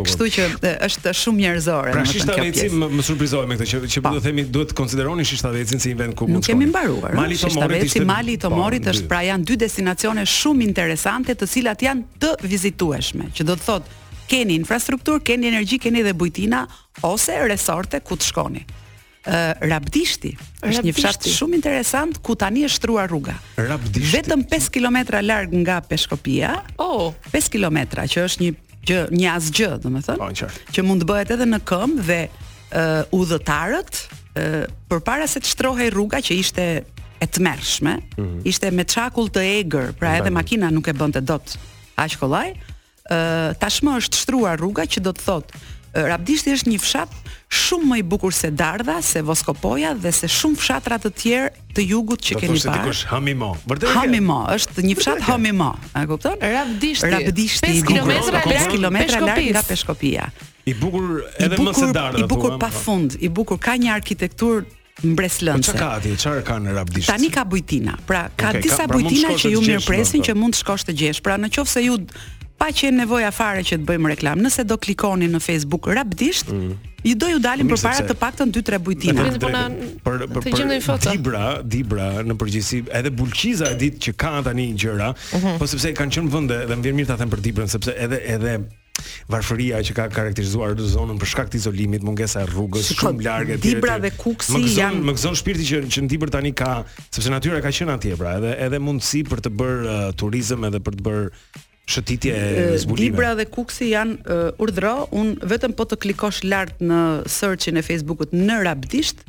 Kështu 0.09 0.31
që 0.35 0.49
është 0.88 1.14
shumë 1.21 1.45
njerëzore. 1.45 1.95
Pra 1.99 2.05
shishtavecsi 2.12 2.71
më 2.73 3.07
surprizoj 3.07 3.45
me 3.52 3.61
këtë 3.61 3.79
që 3.79 3.93
që 3.95 4.02
po. 4.02 4.14
do 4.17 4.19
të 4.19 4.26
themi 4.29 4.47
duhet 4.57 4.73
të 4.73 4.79
konsideroni 4.81 5.29
shishtavecsin 5.31 5.81
si 5.85 5.93
një 5.95 6.00
vend 6.02 6.17
ku 6.19 6.26
mund 6.31 6.43
të 6.49 6.50
shkoni. 6.50 6.64
Ne 6.64 6.73
kemi 6.73 6.73
mbaruar. 6.73 7.17
Mali 7.21 7.37
i 7.37 7.45
Tomorit, 7.45 7.99
Mali 8.09 8.33
i 8.41 8.41
Tomorit 8.43 8.87
është 8.95 9.07
pra 9.11 9.21
janë 9.29 9.45
dy 9.49 9.57
destinacione 9.69 10.25
shumë 10.25 10.67
interesante 10.69 11.35
të 11.37 11.47
cilat 11.52 11.83
janë 11.91 12.05
të 12.25 12.33
vizitueshme. 12.49 13.29
Që 13.37 13.43
thot, 13.69 13.87
keni 14.29 14.53
infrastruktur, 14.59 15.21
keni 15.27 15.49
energji, 15.51 15.81
keni 15.83 16.03
dhe 16.07 16.15
bujtina 16.17 16.65
ose 17.07 17.37
resorte 17.49 18.01
ku 18.05 18.17
të 18.19 18.29
shkoni. 18.31 18.63
Ë 19.29 19.33
uh, 19.33 19.63
Rabdishti 19.69 20.31
është 20.65 20.85
një 20.87 20.93
fshat 20.97 21.27
shumë 21.29 21.59
interesant 21.59 22.17
ku 22.25 22.37
tani 22.39 22.63
është 22.69 22.81
trua 22.85 23.05
rruga. 23.11 23.35
Rabdishti. 23.59 24.13
Vetëm 24.15 24.45
5 24.49 24.71
km 24.73 24.97
larg 25.27 25.53
nga 25.65 25.81
Peshkopia. 25.85 26.55
Oh, 26.81 27.11
5 27.35 27.51
km 27.57 27.83
që 28.09 28.25
është 28.29 28.45
një 28.47 28.55
që, 28.89 29.01
një 29.13 29.33
asgjë, 29.35 29.73
domethënë. 29.85 30.23
Oh, 30.23 30.61
që 30.73 30.85
mund 30.87 31.03
të 31.03 31.09
bëhet 31.11 31.33
edhe 31.35 31.49
në 31.51 31.59
këmbë 31.69 32.07
dhe 32.09 32.21
ë 32.23 32.29
uh, 32.41 33.19
udhëtarët 33.19 33.99
ë 33.99 34.47
uh, 34.63 34.65
përpara 34.89 35.29
se 35.29 35.43
të 35.45 35.51
shtrohej 35.53 35.91
rruga 35.93 36.23
që 36.25 36.39
ishte 36.41 36.67
e 37.19 37.27
tmerrshme, 37.35 37.97
mm 37.99 38.25
-hmm. 38.25 38.41
ishte 38.47 38.71
me 38.71 38.85
çakull 38.87 39.29
të 39.35 39.43
egër, 39.59 39.93
pra 39.99 40.15
edhe 40.17 40.31
makina 40.31 40.71
nuk 40.71 40.87
e 40.89 40.95
bënte 40.95 41.21
dot 41.21 41.57
aq 41.99 42.17
kollaj 42.21 42.55
tashmë 43.59 43.95
është 44.03 44.21
shtruar 44.23 44.61
rruga 44.61 44.85
që 44.87 45.03
do 45.09 45.15
të 45.17 45.25
thotë 45.25 45.65
Rabdishti 45.99 46.53
është 46.53 46.69
një 46.69 46.79
fshat 46.83 47.15
shumë 47.59 47.87
më 47.91 47.97
i 48.03 48.03
bukur 48.05 48.35
se 48.37 48.50
Dardha, 48.53 48.99
se 49.03 49.23
Voskopoja 49.25 49.95
dhe 49.97 50.11
se 50.12 50.29
shumë 50.31 50.61
fshatra 50.61 50.99
të 51.00 51.11
tjerë 51.23 51.65
të 51.75 51.85
jugut 51.88 52.21
që 52.23 52.37
keni 52.43 52.59
parë. 52.61 52.61
Po, 52.61 52.61
është 52.61 52.75
dikush 52.77 53.00
Hamimo. 53.09 53.49
Vërtet? 53.65 53.95
Hamimo 53.97 54.37
është 54.53 54.85
një 54.85 54.97
fshat 55.00 55.25
Hamimo, 55.31 55.71
a 55.97 56.03
kupton? 56.12 56.37
Rabdishti. 56.45 57.09
Rabdishti 57.15 57.73
5 57.81 57.88
kilometra, 57.88 58.43
5 58.45 58.69
kilometra 58.77 59.23
larg 59.25 59.50
nga 59.57 59.65
Peshkopia. 59.67 60.29
I 60.69 60.75
bukur 60.77 61.23
edhe 61.41 61.57
më 61.65 61.75
se 61.81 61.91
Dardha, 61.97 62.21
I 62.21 62.29
bukur, 62.29 62.59
pafund, 62.61 63.17
i 63.25 63.33
bukur 63.33 63.59
ka 63.59 63.79
një 63.81 63.91
arkitekturë 63.97 65.09
mbreslënse. 65.09 65.73
Po 65.73 65.79
ka 65.81 65.88
ati, 65.97 66.15
çfarë 66.21 66.45
kanë 66.47 66.69
në 66.69 66.77
Rabdishti? 66.83 67.11
Tani 67.15 67.31
ka 67.33 67.47
bujtina. 67.49 67.97
Pra, 68.07 68.27
ka 68.37 68.53
disa 68.61 68.85
pra 68.85 68.99
bujtina 68.99 69.33
që 69.38 69.55
ju 69.57 69.65
mirpresin 69.65 70.21
po. 70.21 70.29
që 70.29 70.35
mund 70.37 70.53
të 70.55 70.59
shkosh 70.62 70.87
të 70.91 70.95
gjesh. 71.00 71.21
Pra, 71.23 71.38
nëse 71.41 71.87
ju 71.87 71.97
pa 72.59 72.69
qenë 72.75 73.05
nevoja 73.05 73.31
fare 73.35 73.62
që 73.65 73.79
të 73.81 73.87
bëjmë 73.88 74.11
reklam. 74.15 74.43
Nëse 74.43 74.65
do 74.69 74.77
klikoni 74.83 75.29
në 75.31 75.41
Facebook 75.45 75.87
rapidisht, 75.95 76.50
mm. 76.55 76.73
ju 77.07 77.12
do 77.23 77.29
ju 77.31 77.38
dalin 77.45 77.71
përpara 77.71 78.05
të 78.09 78.17
paktën 78.19 78.50
2-3 78.57 78.81
bujtina. 78.88 79.29
Për 79.38 79.55
për 80.05 80.25
të 80.25 80.81
foto. 80.88 81.15
Dibra, 81.15 81.45
Dibra 81.62 82.11
në 82.27 82.37
përgjithësi, 82.41 82.83
edhe 83.00 83.15
Bulqiza 83.15 83.71
e 83.75 83.79
ditë 83.85 84.03
që 84.09 84.17
kanë 84.25 84.43
tani 84.50 84.73
gjëra, 84.83 85.12
mhm. 85.37 85.57
po 85.62 85.71
sepse 85.71 85.95
kanë 86.00 86.19
qenë 86.19 86.35
vende 86.35 86.59
dhe 86.73 86.81
më 86.81 86.88
vjen 86.88 86.99
mirë 87.03 87.12
ta 87.12 87.19
them 87.23 87.33
për 87.35 87.47
Dibrën 87.47 87.71
sepse 87.73 87.95
edhe 87.95 88.19
edhe 88.35 88.59
varfëria 89.31 89.79
që 89.87 89.95
ka 89.95 90.05
karakterizuar 90.11 90.73
zonën 90.83 91.21
për 91.23 91.29
shkak 91.31 91.53
të 91.53 91.61
izolimit, 91.61 92.03
mungesa 92.05 92.43
e 92.43 92.49
rrugës 92.50 92.88
shumë 92.99 93.23
largë 93.29 93.55
etj. 93.55 93.62
Dibra 93.69 93.95
dhe 94.03 94.11
Kuksi 94.19 94.57
më 94.57 94.65
gëzon, 94.65 94.81
janë 94.83 95.05
më 95.07 95.15
gëzon 95.21 95.38
shpirti 95.38 95.69
që 95.69 95.81
që 95.95 96.03
në 96.03 96.11
Dibër 96.17 96.33
tani 96.35 96.50
ka, 96.59 96.73
sepse 97.07 97.31
natyra 97.31 97.62
ka 97.62 97.71
qenë 97.79 97.95
atje 97.95 98.19
pra, 98.19 98.35
edhe 98.41 98.57
edhe 98.67 98.83
mundësi 98.83 99.23
për 99.31 99.45
të 99.47 99.55
bërë 99.62 99.87
uh, 99.95 100.00
turizëm 100.19 100.67
edhe 100.73 100.83
për 100.88 100.99
të 100.99 101.07
bërë 101.07 101.62
shëtitje 101.90 102.33
e 102.33 102.76
zbulimeve. 102.83 103.04
Libra 103.04 103.30
dhe 103.38 103.47
Kuksi 103.54 103.88
janë 103.95 104.37
urdhro, 104.62 104.92
un 105.21 105.33
vetëm 105.52 105.76
po 105.78 105.88
të 105.90 106.00
klikosh 106.04 106.42
lart 106.52 106.85
në 106.85 107.00
search-in 107.38 107.80
e 107.80 107.85
Facebook-ut 107.90 108.37
në 108.37 108.61
Rabdisht, 108.66 109.25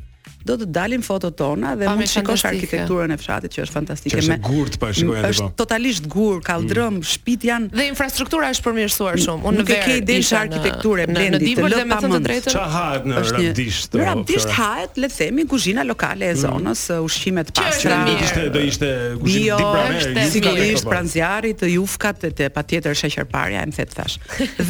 do 0.46 0.56
të 0.62 0.68
dalin 0.72 1.02
fotot 1.04 1.36
tona 1.38 1.74
dhe 1.78 1.88
mund 1.92 2.06
të 2.08 2.12
shikosh 2.14 2.46
arkitekturën 2.48 3.12
e 3.12 3.18
fshatit 3.20 3.54
që 3.58 3.64
është 3.66 3.76
fantastike 3.76 4.12
që 4.14 4.20
është 4.22 4.36
gurt 4.46 4.76
pa 4.80 4.88
po 4.88 4.96
shikojë 4.96 5.20
ato. 5.24 5.30
Është 5.34 5.46
po. 5.46 5.54
totalisht 5.60 6.06
gurt, 6.14 6.44
kaldrëm, 6.48 6.94
mm. 7.02 7.08
shtëpit 7.12 7.44
janë 7.50 7.68
dhe 7.76 7.88
infrastruktura 7.90 8.52
është 8.56 8.66
përmirësuar 8.70 9.20
shumë. 9.26 9.46
Unë 9.50 9.60
nuk 9.62 9.72
e 9.76 9.80
ke 9.84 9.98
ide 10.00 10.20
sh 10.24 10.38
arkitekturë 10.40 11.08
blendi 11.10 11.56
të 11.60 11.72
lë 11.74 11.80
pa 11.90 12.00
më. 12.06 12.40
Ço 12.48 12.64
hahet 12.76 13.10
në 13.10 13.24
radisht. 13.28 13.98
Në 14.00 14.06
radisht 14.08 14.54
hahet 14.56 15.02
le 15.04 15.10
të 15.12 15.20
themi 15.20 15.46
kuzhina 15.54 15.84
lokale 15.90 16.30
e 16.30 16.38
mm. 16.38 16.42
zonës, 16.46 16.84
ushqime 17.10 17.44
të 17.50 17.56
pastra. 17.60 17.98
Do 18.06 18.14
ishte 18.24 18.46
do 18.56 18.62
ishte 18.70 18.92
kuzhina 19.20 19.58
tipare, 19.60 20.30
sigurisht 20.38 20.88
pranzjarit 20.88 21.60
të 21.66 21.74
jufkat 21.74 22.24
të 22.24 22.32
të 22.40 22.48
patjetër 22.56 22.96
sheqerparja 23.04 23.66
në 23.70 23.76
fakt 23.82 24.00
tash. 24.00 24.18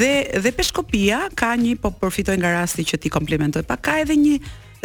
Dhe 0.02 0.12
dhe 0.48 0.54
peshkopia 0.60 1.28
ka 1.38 1.52
një 1.62 1.78
po 1.84 1.94
përfitoj 2.02 2.40
nga 2.42 2.56
rasti 2.58 2.88
që 2.90 2.98
ti 3.06 3.10
komplimentoj. 3.14 3.62
Pa 3.70 3.78
ka 3.86 4.00
edhe 4.04 4.16
një 4.18 4.34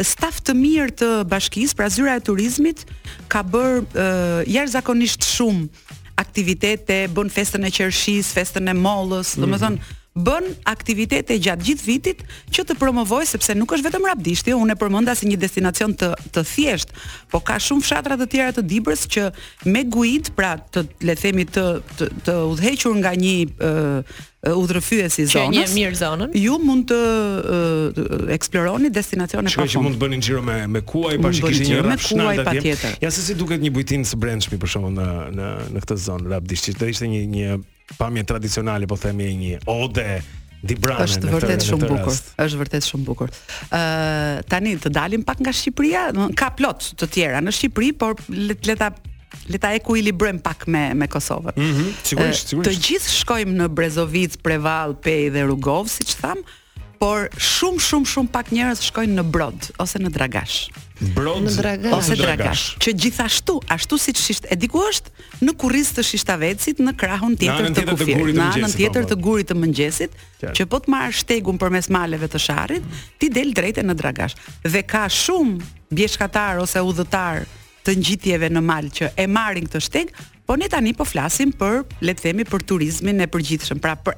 staf 0.03 0.39
të 0.43 0.53
mirë 0.57 0.93
të 0.99 1.09
bashkisë, 1.31 1.75
pra 1.77 1.89
zyra 1.91 2.17
e 2.19 2.23
turizmit 2.23 2.83
ka 3.31 3.43
bërë 3.45 3.83
uh, 3.83 4.41
jashtëzakonisht 4.43 5.23
shumë 5.23 5.69
aktivitete, 6.19 7.05
bën 7.11 7.31
festën 7.31 7.67
e 7.67 7.71
qershis, 7.77 8.31
festën 8.35 8.67
e 8.71 8.75
mollës, 8.75 9.35
mm 9.35 9.43
-hmm. 9.43 9.45
domethënë 9.45 9.95
bën 10.15 10.43
aktivitete 10.71 11.35
gjatë 11.43 11.65
gjithë 11.69 11.85
vitit 11.85 12.21
që 12.55 12.63
të 12.69 12.75
promovoj 12.79 13.25
sepse 13.27 13.55
nuk 13.57 13.73
është 13.75 13.89
vetëm 13.89 14.05
Rabdishti, 14.07 14.53
unë 14.55 14.75
e 14.77 14.79
përmenda 14.79 15.15
si 15.15 15.27
një 15.27 15.39
destinacion 15.41 15.91
të 15.99 16.13
të 16.31 16.43
thjesht, 16.53 16.93
po 17.31 17.39
ka 17.43 17.57
shumë 17.59 17.83
fshatra 17.83 18.15
të 18.21 18.27
tjera 18.31 18.53
të 18.55 18.63
Dibrës 18.69 19.03
që 19.11 19.25
me 19.67 19.81
guid, 19.91 20.29
pra 20.37 20.53
të 20.69 20.85
le 21.03 21.17
të 21.17 21.23
themi 21.25 21.45
të 21.49 21.65
të, 21.99 22.35
udhëhequr 22.53 22.95
nga 23.01 23.11
një 23.19 23.33
ë 24.45 24.53
udhërfyes 24.55 25.15
i 25.19 25.25
zonës. 25.25 25.49
Që 25.49 25.51
një 25.51 25.67
mirë 25.73 25.97
zonën. 25.99 26.33
Ju 26.37 26.55
mund 26.61 26.85
të 26.91 26.99
uh, 27.01 28.27
eksploroni 28.35 28.91
destinacione 28.93 29.49
pa 29.49 29.57
fond. 29.63 29.71
Që 29.73 29.81
mund 29.81 29.97
të 29.97 30.01
bëni 30.05 30.19
xhiro 30.21 30.43
me 30.45 30.59
me 30.71 30.83
kuaj, 30.85 31.17
pashë 31.23 31.47
kishte 31.49 31.71
një 31.73 31.83
rrugë 31.83 32.45
patjetër. 32.47 32.97
Ja 33.03 33.11
se 33.11 33.25
si 33.25 33.35
duket 33.39 33.59
një 33.65 33.73
bujtim 33.75 34.05
së 34.07 34.21
brendshmi 34.21 34.61
për 34.61 34.71
shkakun 34.77 34.99
në 35.01 35.09
në 35.39 35.49
në 35.75 35.83
këtë 35.83 35.97
zonë 36.07 36.31
Rabdishti, 36.37 36.77
do 36.77 36.93
ishte 36.93 37.09
një 37.09 37.23
një 37.35 37.57
pamje 37.97 38.23
tradicionale, 38.25 38.87
po 38.89 38.97
themi 38.97 39.29
një 39.37 39.61
ode 39.69 40.19
Di 40.65 40.73
brane 40.81 41.05
Është 41.05 41.29
vërtet 41.29 41.61
shumë 41.61 41.83
të 41.83 41.87
bukur. 41.91 42.15
Është 42.41 42.57
vërtet 42.63 42.85
shumë 42.87 43.03
bukur. 43.05 43.29
Ë 43.69 43.77
uh, 43.77 44.37
tani 44.49 44.71
të 44.81 44.89
dalim 44.95 45.21
pak 45.27 45.43
nga 45.45 45.51
Shqipëria, 45.53 46.07
ka 46.33 46.47
plot 46.57 46.87
të 46.97 47.09
tjera 47.13 47.41
në 47.43 47.53
Shqipëri, 47.53 47.91
por 48.01 48.17
le 48.33 48.55
le 48.65 48.75
ta 48.79 48.87
le 49.51 49.61
ta 49.61 49.75
ekuilibrojmë 49.77 50.41
pak 50.41 50.65
me 50.73 50.87
me 50.97 51.05
Kosovën. 51.11 51.53
Mhm, 51.59 51.69
mm 51.69 51.95
sigurisht, 52.09 52.53
sigurisht. 52.55 52.71
Të 52.81 52.87
gjithë 52.87 53.13
shkojmë 53.19 53.57
në 53.61 53.69
Brezovic, 53.77 54.39
Preval, 54.41 54.97
Pej 55.05 55.29
dhe 55.35 55.45
Rugov, 55.51 55.91
siç 55.99 56.15
thamë, 56.23 56.41
por 57.05 57.29
shumë 57.37 57.83
shumë 57.85 58.09
shumë 58.09 58.31
pak 58.35 58.47
njerëz 58.55 58.79
shkojnë 58.89 59.15
në 59.19 59.23
Brod 59.29 59.67
ose 59.83 59.99
në 60.01 60.09
Dragash. 60.15 60.55
Brod 61.13 61.43
në 61.45 61.51
Dragash 61.57 61.91
ose 61.97 62.15
Dragash, 62.17 62.61
që 62.81 62.93
gjithashtu 63.01 63.57
ashtu 63.75 63.97
siç 63.99 64.21
është 64.23 64.49
e 64.53 64.57
diku 64.57 64.79
është 64.87 65.43
në 65.45 65.53
kurriz 65.59 65.91
të 65.93 66.05
Shishtavecit 66.07 66.79
në 66.81 66.95
krahun 66.97 67.35
tjetër 67.37 67.69
të 67.77 67.83
kufirit, 67.91 68.39
në 68.39 68.45
anën 68.55 68.73
tjetër 68.79 69.05
të 69.11 69.17
po, 69.17 69.19
po. 69.19 69.25
gurit 69.27 69.51
të 69.51 69.57
mëngjesit, 69.59 70.15
që 70.55 70.65
po 70.71 70.79
të 70.85 70.93
marrë 70.95 71.19
shtegun 71.19 71.59
përmes 71.61 71.91
maleve 71.93 72.31
të 72.31 72.41
Sharrit, 72.47 72.87
ti 73.21 73.29
del 73.37 73.51
drejtë 73.57 73.85
në 73.85 73.97
Dragash. 73.99 74.37
Dhe 74.65 74.81
ka 74.95 75.05
shumë 75.11 75.59
bjeshkatar 75.93 76.63
ose 76.63 76.81
udhëtar 76.87 77.43
të 77.85 77.99
ngjitjeve 78.01 78.49
në 78.49 78.63
mal 78.65 78.87
që 78.95 79.13
e 79.19 79.27
marrin 79.29 79.67
këtë 79.69 79.83
shteg, 79.91 80.15
Po 80.45 80.53
ne 80.55 80.67
tani 80.69 80.93
po 80.93 81.05
flasim 81.09 81.49
për 81.57 81.79
le 82.05 82.13
të 82.13 82.21
themi 82.21 82.43
për 82.45 82.63
turizmin 82.69 83.23
e 83.23 83.25
përgjithshëm, 83.33 83.79
pra 83.81 83.95
për 83.97 84.13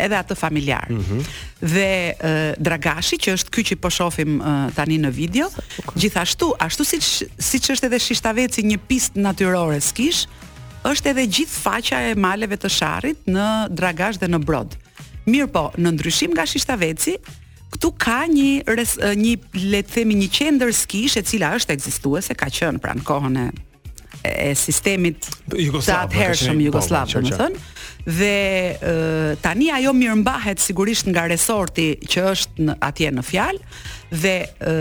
edhe 0.00 0.14
atë 0.20 0.36
familjar. 0.38 0.86
Mm 0.90 1.04
-hmm. 1.08 1.26
Dhe 1.72 1.86
e, 2.28 2.32
Dragashi 2.62 3.18
që 3.18 3.34
është 3.36 3.50
ky 3.56 3.64
që 3.70 3.76
po 3.82 3.90
shohim 3.90 4.36
tani 4.76 4.98
në 5.02 5.10
video, 5.16 5.48
okay. 5.82 6.04
gjithashtu 6.04 6.52
ashtu 6.62 6.84
siç 6.86 7.04
siç 7.42 7.68
është 7.74 7.90
edhe 7.90 7.98
Shishtaveci 7.98 8.62
një 8.62 8.78
pistë 8.88 9.22
natyrore 9.26 9.80
skish, 9.80 10.26
është 10.86 11.10
edhe 11.12 11.26
gjithë 11.26 11.58
faqa 11.66 11.98
e 12.10 12.14
maleve 12.14 12.56
të 12.62 12.68
Sharrit 12.70 13.26
në 13.26 13.48
Dragash 13.74 14.18
dhe 14.22 14.26
në 14.26 14.38
Brod. 14.46 14.76
Mirë 15.26 15.46
po, 15.54 15.64
në 15.82 15.90
ndryshim 15.96 16.30
nga 16.34 16.46
Shishtaveci, 16.46 17.16
këtu 17.74 17.90
ka 17.98 18.20
një 18.26 18.62
res, 18.70 18.94
një 19.18 19.34
le 19.72 19.82
të 19.82 19.90
themi 19.98 20.14
një 20.22 20.28
qendër 20.38 20.70
skish 20.72 21.16
e 21.16 21.22
cila 21.22 21.54
është 21.58 21.74
ekzistuese, 21.74 22.34
ka 22.34 22.46
qenë 22.46 22.78
pranë 22.78 23.02
kohën 23.02 23.36
e 23.48 23.50
e 24.20 24.52
sistemit 24.58 25.24
të 25.48 25.92
atëhershëm 25.92 26.60
Jugoslavë, 26.62 27.08
po, 27.08 27.22
po, 27.22 27.24
dhe 27.24 27.38
thënë, 27.38 27.64
dhe 28.18 28.92
tani 29.42 29.70
ajo 29.72 29.92
mirë 29.96 30.18
mbahet 30.20 30.60
sigurisht 30.62 31.08
nga 31.10 31.24
resorti 31.30 31.86
që 32.02 32.24
është 32.32 32.66
në, 32.68 32.76
atje 32.88 33.10
në 33.16 33.24
fjalë, 33.30 33.74
dhe 34.12 34.34
e, 34.68 34.72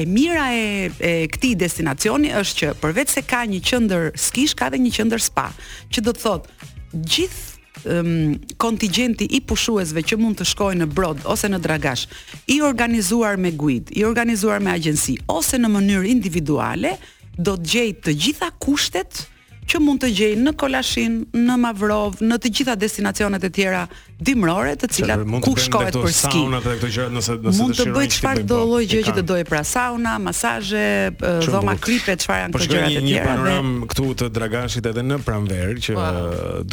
e 0.00 0.04
mira 0.08 0.46
e, 0.56 0.90
e 0.96 1.12
këti 1.28 1.52
destinacioni 1.60 2.32
është 2.40 2.60
që 2.62 2.72
përvec 2.82 3.12
se 3.12 3.26
ka 3.28 3.42
një 3.50 3.60
qëndër 3.68 4.08
skish, 4.18 4.56
ka 4.58 4.70
dhe 4.72 4.80
një 4.80 4.94
qëndër 4.98 5.24
spa, 5.30 5.50
që 5.92 6.06
do 6.08 6.16
të 6.16 6.26
thotë, 6.28 6.70
gjithë 6.96 7.50
Um, 7.88 8.36
kontingjenti 8.60 9.24
i 9.34 9.38
pushuesve 9.48 10.02
që 10.06 10.18
mund 10.20 10.36
të 10.38 10.44
shkojnë 10.46 10.84
në 10.84 10.92
Brod 10.92 11.22
ose 11.32 11.48
në 11.50 11.58
Dragash, 11.64 12.04
i 12.52 12.58
organizuar 12.62 13.38
me 13.40 13.50
guid, 13.58 13.88
i 13.96 14.04
organizuar 14.06 14.60
me 14.62 14.70
agjenci 14.74 15.16
ose 15.32 15.58
në 15.58 15.70
mënyrë 15.72 16.06
individuale, 16.12 16.92
do 17.38 17.54
të 17.56 17.64
gjej 17.74 17.92
të 18.04 18.12
gjitha 18.22 18.50
kushtet 18.60 19.26
që 19.70 19.78
mund 19.80 20.00
të 20.02 20.08
gjej 20.10 20.32
në 20.42 20.50
Kolashin, 20.58 21.18
në 21.32 21.54
Mavrov, 21.62 22.16
në 22.20 22.36
të 22.42 22.50
gjitha 22.58 22.74
destinacionet 22.76 23.44
e 23.46 23.50
tjera 23.54 23.84
dimrore, 24.26 24.72
të 24.76 24.88
cilat 24.92 25.22
ku 25.44 25.54
shkohet 25.54 25.94
për 25.94 26.12
ski. 26.12 26.42
Mund 26.44 26.60
të 26.60 26.66
bëj 26.66 26.78
këto 26.80 26.90
gjëra 26.96 27.12
nëse 27.14 27.36
nëse 27.46 27.60
Mund 27.62 27.78
të 27.78 27.86
bëj 27.94 28.08
çfarë 28.16 28.44
do 28.50 28.58
po, 28.58 28.66
lloj 28.72 28.82
gjë 28.90 29.04
që 29.06 29.14
të 29.20 29.24
doje, 29.30 29.46
pra 29.48 29.62
sauna, 29.64 30.16
masazhe, 30.20 31.14
dhoma 31.46 31.76
kripe, 31.80 32.16
çfarë 32.24 32.44
janë 32.50 32.56
këto 32.58 32.68
gjëra 32.74 32.88
të 32.88 32.96
tjera. 32.96 33.04
Një 33.06 33.28
panoram 33.30 33.74
këtu 33.94 34.10
të 34.24 34.32
Dragashit 34.40 34.90
edhe 34.92 35.06
në 35.06 35.20
pranverë 35.28 35.86
që 35.86 36.08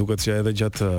duket 0.02 0.26
që 0.26 0.40
edhe 0.42 0.56
gjatë 0.64 0.90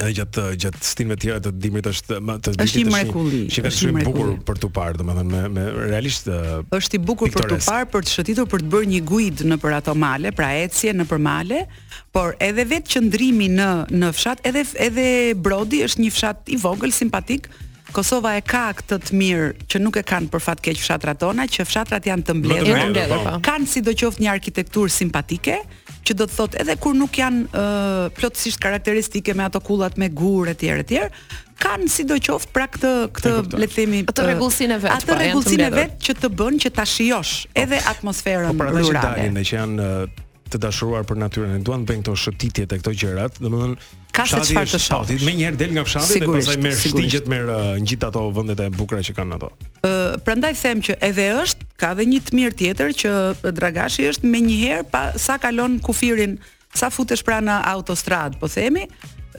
Ta 0.00 0.08
gjatë 0.16 0.42
gjat 0.62 0.76
të 0.80 1.16
tjera 1.20 1.38
të 1.44 1.50
dimrit 1.60 1.86
është 1.90 2.20
më 2.24 2.36
të 2.40 2.54
dimrit 2.56 2.68
Është 2.70 2.80
i 2.80 2.84
mrekulli. 2.88 3.40
Është 3.70 3.88
i 3.90 3.92
bukur 4.00 4.30
për 4.48 4.60
tu 4.62 4.70
parë, 4.72 4.96
domethënë 5.00 5.28
me 5.28 5.42
me 5.58 5.64
realisht. 5.90 6.28
Është 6.72 6.96
i 6.96 7.00
bukur 7.04 7.28
për 7.34 7.48
tu 7.50 7.58
parë, 7.66 7.88
për 7.92 8.06
të 8.08 8.14
shëtitur, 8.14 8.48
për 8.48 8.64
të 8.64 8.70
bërë 8.72 8.88
një 8.94 9.00
guid 9.10 9.42
në 9.50 9.58
për 9.60 9.76
ato 9.80 9.94
male, 10.00 10.32
pra 10.36 10.48
ecje 10.62 10.94
në 10.96 11.04
për 11.10 11.20
male, 11.26 11.60
por 12.16 12.32
edhe 12.48 12.64
vetë 12.72 12.94
qëndrimi 12.94 13.50
në 13.58 13.68
në 14.00 14.12
fshat, 14.16 14.40
edhe 14.48 14.64
edhe 14.88 15.06
Brodi 15.36 15.82
është 15.84 16.06
një 16.06 16.14
fshat 16.16 16.54
i 16.56 16.60
vogël, 16.64 16.96
simpatik. 16.96 17.50
Kosova 17.92 18.36
e 18.38 18.42
ka 18.46 18.68
këtë 18.78 19.00
të 19.02 19.16
mirë 19.18 19.46
që 19.66 19.80
nuk 19.82 19.96
e 19.98 20.04
kanë 20.06 20.28
për 20.30 20.42
fat 20.44 20.60
keq 20.62 20.76
fshatrat 20.78 21.18
tona, 21.24 21.48
që 21.50 21.64
fshatrat 21.66 22.06
janë 22.06 22.28
të 22.28 22.36
mbledhura, 22.38 22.84
po. 23.10 23.18
po. 23.26 23.32
kanë 23.48 23.68
sidoqoftë 23.76 24.22
një 24.24 24.30
arkitekturë 24.38 24.94
simpatike 24.94 25.56
që 26.08 26.16
do 26.16 26.26
të 26.28 26.36
thotë 26.36 26.60
edhe 26.62 26.76
kur 26.80 26.94
nuk 26.96 27.18
janë 27.20 27.44
uh, 27.50 28.08
plotësisht 28.16 28.60
karakteristike 28.62 29.34
me 29.36 29.46
ato 29.46 29.60
kullat 29.64 29.98
me 30.00 30.08
gur 30.08 30.48
etj 30.52 30.70
etj 30.72 31.02
kanë 31.60 31.90
sidoqoftë 31.92 32.52
pra 32.56 32.66
këtë 32.72 32.92
këtë 33.18 33.34
le 33.60 33.66
të 33.68 33.74
themi 33.74 34.00
atë 34.08 34.24
rregullsinë 34.30 34.78
vet. 34.80 34.94
Atë 34.96 35.10
pra, 35.10 35.18
rregullsinë 35.20 35.68
vet 35.74 35.98
që 36.00 36.14
të 36.22 36.30
bën 36.40 36.56
që 36.64 36.72
ta 36.78 36.86
shijosh 36.88 37.34
po. 37.44 37.52
edhe 37.64 37.80
atmosferën 37.92 38.48
rurale. 38.48 38.72
Po 38.80 38.86
pra 38.86 38.86
që 38.88 38.94
dalin 39.04 39.42
që 39.42 39.52
janë 39.52 39.90
të 40.52 40.58
dashuruar 40.64 41.06
për 41.08 41.18
natyrën. 41.24 41.62
Duan 41.64 41.84
të 41.84 41.90
bëjnë 41.92 42.04
këto 42.04 42.16
shëtitje 42.24 42.66
të 42.70 42.78
këto 42.80 42.94
gjërat, 43.02 43.38
domethënë 43.44 43.76
ka 44.16 44.24
se 44.28 44.40
çfarë 44.50 44.72
të 44.74 44.80
shohin. 44.86 45.22
Më 45.26 45.34
njëherë 45.38 45.58
del 45.60 45.74
nga 45.76 45.84
fshati 45.86 46.20
dhe 46.22 46.30
pastaj 46.34 46.58
merr 46.64 46.80
shtigjet 46.80 47.30
me 47.30 47.38
ngjit 47.84 48.06
ato 48.08 48.24
vendet 48.34 48.62
e 48.64 48.68
bukura 48.74 49.04
që 49.06 49.14
kanë 49.18 49.38
ato. 49.38 49.52
Ë, 49.86 50.18
prandaj 50.26 50.52
them 50.64 50.82
që 50.88 50.98
edhe 51.10 51.28
është 51.44 51.70
ka 51.80 51.92
edhe 51.94 52.08
një 52.10 52.20
të 52.28 52.36
mirë 52.40 52.56
tjetër 52.60 52.96
që 53.04 53.14
Dragashi 53.60 54.08
është 54.10 54.32
më 54.32 54.42
njëherë 54.48 54.88
pa 54.92 55.02
sa 55.22 55.38
kalon 55.42 55.78
kufirin, 55.86 56.36
sa 56.74 56.86
futesh 56.90 57.24
pranë 57.26 57.56
autostrad, 57.70 58.36
po 58.40 58.46
themi, 58.50 58.84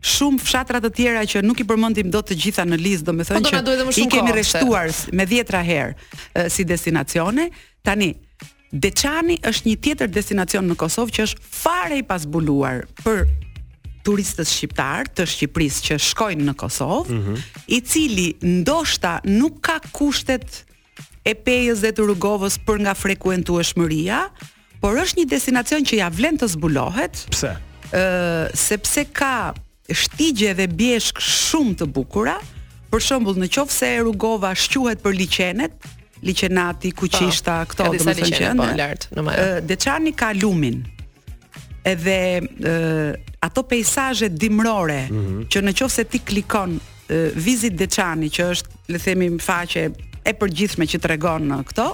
shumë 0.05 0.39
fshatra 0.43 0.79
të 0.83 0.91
tjera 0.95 1.25
që 1.27 1.43
nuk 1.43 1.61
i 1.63 1.67
përmendim 1.67 2.11
dot 2.13 2.29
të 2.31 2.37
gjitha 2.39 2.65
në 2.67 2.79
listë, 2.83 3.07
domethënë 3.09 3.43
po 3.43 3.91
që 3.91 4.05
i 4.05 4.07
kemi 4.13 4.35
rreshtuar 4.35 4.93
me 5.19 5.25
dhjetra 5.27 5.63
herë 5.67 6.45
si 6.53 6.65
destinacione. 6.69 7.49
Tani 7.85 8.15
Deçani 8.69 9.39
është 9.49 9.69
një 9.69 9.75
tjetër 9.85 10.11
destinacion 10.13 10.67
në 10.69 10.77
Kosovë 10.79 11.15
që 11.17 11.23
është 11.25 11.51
fare 11.51 11.97
i 11.99 12.05
pasbuluar 12.07 12.83
për 13.01 13.23
turistët 14.05 14.49
shqiptar 14.49 15.09
të 15.17 15.25
Shqipërisë 15.33 15.85
që 15.87 15.97
shkojnë 16.05 16.47
në 16.51 16.55
Kosovë, 16.61 17.15
mm 17.15 17.23
-hmm. 17.25 17.65
i 17.75 17.81
cili 17.81 18.29
ndoshta 18.43 19.19
nuk 19.25 19.61
ka 19.61 19.79
kushtet 19.93 20.65
e 21.25 21.35
pejës 21.35 21.81
dhe 21.81 21.93
të 21.93 22.05
rrugovës 22.05 22.59
për 22.67 22.77
nga 22.85 22.95
frekuentu 22.95 23.59
e 23.61 23.65
shmëria, 23.65 24.21
por 24.81 24.97
është 25.01 25.19
një 25.19 25.27
destinacion 25.29 25.83
që 25.85 25.95
ja 25.97 26.09
vlen 26.09 26.39
të 26.39 26.49
zbulohet. 26.49 27.25
Pse? 27.33 27.49
Uh, 27.89 28.53
sepse 28.55 29.05
ka 29.13 29.55
shtigje 29.89 30.53
dhe 30.59 30.67
bjeshk 30.79 31.21
shumë 31.23 31.77
të 31.83 31.87
bukura. 31.97 32.37
Për 32.93 33.05
shembull, 33.05 33.37
në 33.41 33.49
qoftë 33.53 33.75
se 33.75 33.89
rrugova 34.01 34.51
shquhet 34.57 35.03
për 35.05 35.17
liqenet, 35.17 35.89
liqenati, 36.25 36.91
kuqishta, 36.97 37.61
pa, 37.61 37.71
këto 37.71 37.87
do 37.87 38.03
të 38.03 38.15
thonë 38.17 38.31
që 38.33 38.53
në 38.57 38.69
lart, 38.79 39.09
në 39.13 39.41
Deçani 39.69 40.15
ka 40.17 40.31
lumin. 40.37 40.81
Edhe 41.89 42.15
e, 42.41 42.73
ato 43.47 43.63
peizazhe 43.69 44.29
dimrore 44.35 45.03
mm 45.07 45.21
-hmm. 45.25 45.45
që 45.53 45.63
në 45.65 45.73
qoftë 45.79 45.95
se 45.95 46.05
ti 46.05 46.19
klikon 46.19 46.75
e, 46.75 47.31
Visit 47.35 47.77
Deçani, 47.79 48.29
që 48.31 48.49
është 48.51 48.69
le 48.93 48.99
themi 48.99 49.29
në 49.37 49.41
faqe 49.41 49.85
e 50.29 50.33
përgjithshme 50.41 50.85
që 50.91 50.99
tregon 51.01 51.65
këto, 51.69 51.87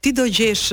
ti 0.00 0.12
do 0.12 0.24
gjesh 0.28 0.72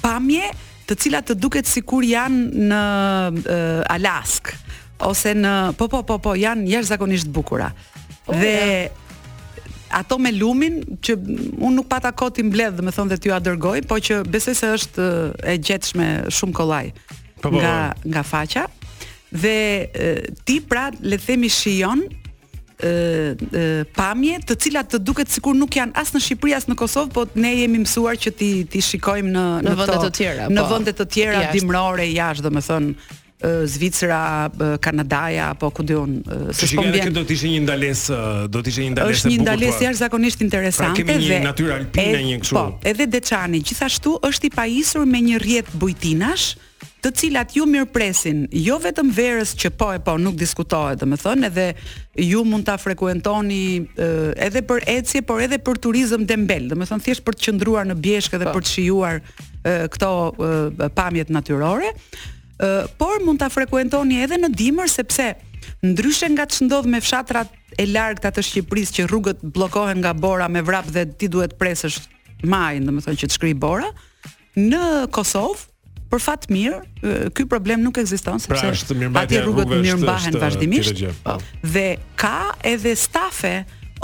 pamje 0.00 0.46
të 0.86 0.96
cilat 1.02 1.26
të 1.32 1.36
duket 1.42 1.66
sikur 1.68 2.04
janë 2.06 2.66
në 2.70 2.82
uh, 3.32 3.92
Alaska 3.92 4.54
ose 5.10 5.34
në 5.36 5.52
po 5.76 5.90
po 5.92 6.02
po 6.08 6.18
po 6.24 6.34
janë 6.38 6.64
jashtëzakonisht 6.72 7.28
bukura. 7.36 7.72
Oh, 8.30 8.34
dhe 8.34 8.52
ja. 8.54 8.86
ato 9.98 10.16
me 10.18 10.30
lumin 10.32 10.80
që 11.04 11.16
un 11.58 11.76
nuk 11.76 11.88
pata 11.90 12.14
kohë 12.16 12.36
ti 12.38 12.44
mbledh, 12.48 12.80
më 12.86 12.94
thon 12.96 13.10
dhe 13.12 13.18
ty 13.20 13.32
a 13.34 13.40
dërgoj, 13.44 13.82
po 13.90 13.98
që 14.00 14.22
besoj 14.32 14.54
se 14.56 14.72
është 14.78 15.08
e 15.52 15.58
gjetshme 15.60 16.08
shumë 16.32 16.56
kollaj. 16.56 16.88
Po, 16.94 17.12
po, 17.42 17.50
po, 17.52 17.58
nga 17.60 17.74
nga 18.06 18.22
faqa 18.24 18.64
dhe 19.36 19.58
e, 19.92 20.10
ti 20.48 20.60
pra 20.64 20.88
le 20.96 21.18
të 21.18 21.26
themi 21.26 21.50
shijon 21.52 22.06
e, 22.80 23.84
pamje 23.96 24.36
të 24.50 24.56
cilat 24.62 24.90
të 24.94 24.98
duket 25.04 25.32
sikur 25.32 25.56
nuk 25.56 25.76
janë 25.78 25.96
as 25.96 26.10
në 26.14 26.20
Shqipëri 26.26 26.56
as 26.58 26.66
në 26.68 26.76
Kosovë, 26.78 27.12
por 27.14 27.30
ne 27.40 27.52
jemi 27.56 27.80
mësuar 27.84 28.18
që 28.20 28.32
ti 28.36 28.50
ti 28.70 28.82
shikojmë 28.84 29.30
në 29.32 29.44
në 29.66 29.76
vende 29.82 30.00
të 30.06 30.10
tjera. 30.18 30.48
Në 30.52 30.64
po, 30.66 30.74
vende 30.76 30.96
të 30.98 31.06
tjera 31.16 31.46
dimrore 31.54 32.10
jashtë, 32.12 32.44
domethënë 32.50 33.14
Zvicra, 33.68 34.18
Kanada 34.80 35.18
apo 35.50 35.68
ku 35.76 35.82
diun, 35.84 36.22
se 36.56 36.66
po 36.72 36.82
vjen. 36.86 37.12
do 37.12 37.20
të 37.20 37.34
ishte 37.36 37.50
një 37.52 37.60
ndalesë, 37.66 38.16
do 38.48 38.62
të 38.64 38.70
ishte 38.72 38.80
një 38.86 38.90
ndalesë. 38.94 39.16
Është 39.18 39.32
një 39.32 39.38
ndalesë 39.44 39.76
po. 39.76 39.84
jashtëzakonisht 39.84 40.38
pra, 40.38 40.46
interesante 40.46 41.04
pra 41.04 41.16
dhe 41.20 41.40
natyral 41.44 41.84
pinë 41.92 42.14
në 42.16 42.22
një 42.30 42.38
kështu. 42.40 42.54
Po, 42.56 42.64
edhe 42.92 43.06
Deçani, 43.12 43.60
gjithashtu 43.60 44.16
është 44.24 44.48
i 44.48 44.52
pajisur 44.56 45.04
me 45.06 45.20
një 45.20 45.42
rrjet 45.44 45.68
bujtinash, 45.76 46.54
të 47.04 47.10
cilat 47.14 47.52
ju 47.56 47.66
mirpresin, 47.68 48.46
jo 48.54 48.78
vetëm 48.82 49.10
verës 49.14 49.54
që 49.58 49.70
po 49.78 49.90
e 49.94 49.98
po 50.02 50.14
nuk 50.20 50.36
diskutohet, 50.40 50.98
domethënë 51.02 51.50
edhe 51.50 51.66
ju 52.24 52.40
mund 52.48 52.64
ta 52.66 52.76
frekuentoni 52.80 53.64
edhe 54.46 54.62
për 54.66 54.86
ecje, 54.96 55.20
por 55.28 55.42
edhe 55.44 55.58
për 55.62 55.80
turizëm 55.86 56.24
dembel, 56.28 56.70
domethënë 56.72 57.04
thjesht 57.04 57.24
për 57.26 57.36
të 57.36 57.48
qëndruar 57.50 57.90
në 57.90 57.98
bjeshkë 58.02 58.40
dhe 58.40 58.48
po. 58.48 58.56
për 58.56 58.64
të 58.66 58.72
shijuar 58.72 59.20
këto 59.92 60.08
e, 60.08 60.88
pamjet 60.96 61.30
natyrore. 61.34 61.88
E, 61.90 62.72
por 63.00 63.22
mund 63.26 63.40
ta 63.42 63.48
frekuentoni 63.52 64.20
edhe 64.24 64.38
në 64.40 64.52
dimër 64.56 64.90
sepse 64.92 65.28
ndryshe 65.84 66.28
nga 66.32 66.46
ç'i 66.48 66.64
ndodh 66.68 66.86
me 66.88 67.00
fshatrat 67.02 67.50
e 67.76 67.84
largta 67.90 68.30
të 68.30 68.44
Shqipërisë 68.46 68.94
që 69.00 69.08
rrugët 69.10 69.42
bllokohen 69.54 70.00
nga 70.04 70.14
bora 70.14 70.46
me 70.48 70.62
vrap 70.62 70.86
dhe 70.94 71.02
ti 71.18 71.28
duhet 71.28 71.58
presësh 71.58 71.98
majën, 72.46 72.86
domethënë 72.86 73.18
që 73.24 73.28
të 73.28 73.36
shkrij 73.36 73.56
bora. 73.60 73.90
Në 74.56 75.10
Kosovë 75.12 75.60
Për 76.10 76.22
fat 76.22 76.44
mirë, 76.52 76.76
ky 77.34 77.46
problem 77.50 77.82
nuk 77.82 77.98
ekziston 77.98 78.38
pra, 78.38 78.42
sepse 78.44 78.52
pra, 78.52 78.70
është 78.70 79.18
aty 79.22 79.40
rrugët 79.42 79.72
mirëmbahen 79.72 80.36
vazhdimisht. 80.38 81.00
Po. 81.24 81.38
dhe 81.66 81.86
ka 82.14 82.54
edhe 82.70 82.92
stafe 82.96 83.54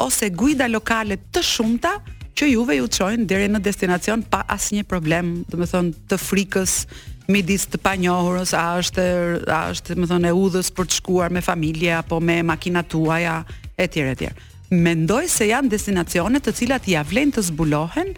ose 0.03 0.31
guida 0.31 0.67
lokale 0.67 1.19
të 1.31 1.43
shumta 1.47 1.95
që 2.35 2.49
juve 2.55 2.79
ju 2.81 2.89
çojnë 2.97 3.27
deri 3.29 3.47
në 3.53 3.61
destinacion 3.63 4.25
pa 4.33 4.43
asnjë 4.51 4.83
problem, 4.91 5.37
do 5.53 5.61
të 5.63 5.69
thonë 5.71 6.03
të 6.11 6.19
frikës 6.19 6.75
midis 7.31 7.69
të 7.71 7.79
panjohurës, 7.87 8.51
a 8.59 8.65
është 8.83 9.05
a 9.47 9.61
është 9.71 9.95
më 10.03 10.11
thonë 10.11 10.33
e 10.33 10.37
udhës 10.43 10.73
për 10.75 10.89
të 10.91 10.99
shkuar 10.99 11.31
me 11.33 11.45
familje 11.47 11.93
apo 12.01 12.19
me 12.19 12.41
makinat 12.43 12.91
tuaja 12.93 13.39
etj 13.81 14.03
etj. 14.17 14.33
Mendoj 14.75 15.29
se 15.31 15.47
janë 15.53 15.71
destinacione 15.75 16.41
të 16.43 16.57
cilat 16.59 16.87
ja 16.91 17.05
vlen 17.07 17.31
të 17.33 17.47
zbulohen 17.51 18.17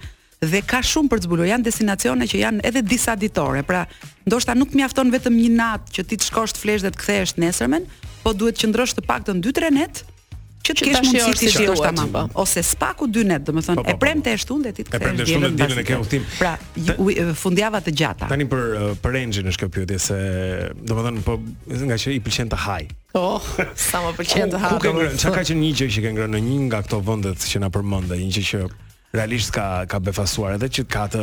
dhe 0.50 0.62
ka 0.66 0.80
shumë 0.84 1.10
për 1.12 1.20
të 1.22 1.28
zbuluar. 1.28 1.48
Janë 1.54 1.66
destinacione 1.68 2.26
që 2.30 2.40
janë 2.42 2.64
edhe 2.68 2.82
disa 2.86 3.16
ditore. 3.18 3.62
Pra, 3.66 3.84
ndoshta 4.28 4.56
nuk 4.58 4.74
mjafton 4.76 5.12
vetëm 5.14 5.38
një 5.40 5.52
natë 5.58 5.98
që 5.98 6.06
ti 6.10 6.20
të 6.20 6.30
shkosh 6.30 6.56
të 6.56 6.64
flesh 6.64 6.86
dhe 6.86 6.92
të 6.94 7.02
kthehesh 7.04 7.36
nesërmen, 7.42 7.86
po 8.24 8.32
duhet 8.36 8.58
që 8.62 8.72
ndrosh 8.72 8.96
të 8.98 9.08
paktën 9.08 9.42
2-3 9.44 9.70
netë 9.78 10.10
që 10.64 10.72
të 10.78 10.86
kesh 10.88 11.02
mundësi 11.04 11.28
jo, 11.28 11.32
të 11.36 11.48
shkosh 11.52 11.82
tamam. 11.84 12.12
Po. 12.14 12.22
Ose 12.40 12.62
spaku 12.64 13.04
2 13.12 13.24
netë, 13.28 13.44
domethënë 13.50 13.82
po, 13.82 13.84
po, 13.84 13.92
e 13.92 13.98
premte 14.00 14.32
e 14.32 14.38
shtunë 14.40 14.64
dhe 14.64 14.72
ti 14.78 14.86
të 14.86 14.94
kthehesh. 14.94 15.08
E 15.08 15.16
premte 15.16 15.26
shtunë 15.28 15.50
ditën 15.60 15.82
e 15.82 15.84
ke 15.90 15.98
udhtim. 16.00 16.28
Pra, 16.38 16.54
fundjava 17.40 17.82
të 17.84 17.94
gjata. 18.00 18.28
Tani 18.32 18.46
për 18.48 18.94
për 19.04 19.14
rengjin 19.18 19.50
është 19.52 19.60
kjo 19.60 19.70
pyetje 19.76 19.98
se 20.06 20.20
domethënë 20.88 21.24
po 21.26 21.36
nga 21.90 22.00
që 22.00 22.16
i 22.16 22.22
pëlqen 22.24 22.54
të 22.56 22.62
haj. 22.64 22.88
Oh, 23.14 23.44
sa 23.78 24.00
më 24.06 24.14
pëlqen 24.16 24.56
të 24.56 24.62
ha. 24.64 24.72
Çka 25.20 25.34
ka 25.36 25.44
qenë 25.50 25.60
një 25.60 25.70
gjë 25.82 25.90
që 25.98 26.06
ke 26.08 26.14
ngrënë 26.16 26.38
në 26.38 26.42
një 26.48 26.56
nga 26.72 26.80
këto 26.88 27.02
vendet 27.12 27.44
që 27.52 27.60
na 27.62 27.68
përmendë, 27.76 28.16
një 28.24 28.32
gjë 28.38 28.46
që 28.48 28.64
realisht 29.14 29.54
ka 29.54 29.86
ka 29.88 29.98
befasuar 30.02 30.56
edhe 30.58 30.68
që 30.74 30.84
ka 30.90 31.06
të 31.14 31.22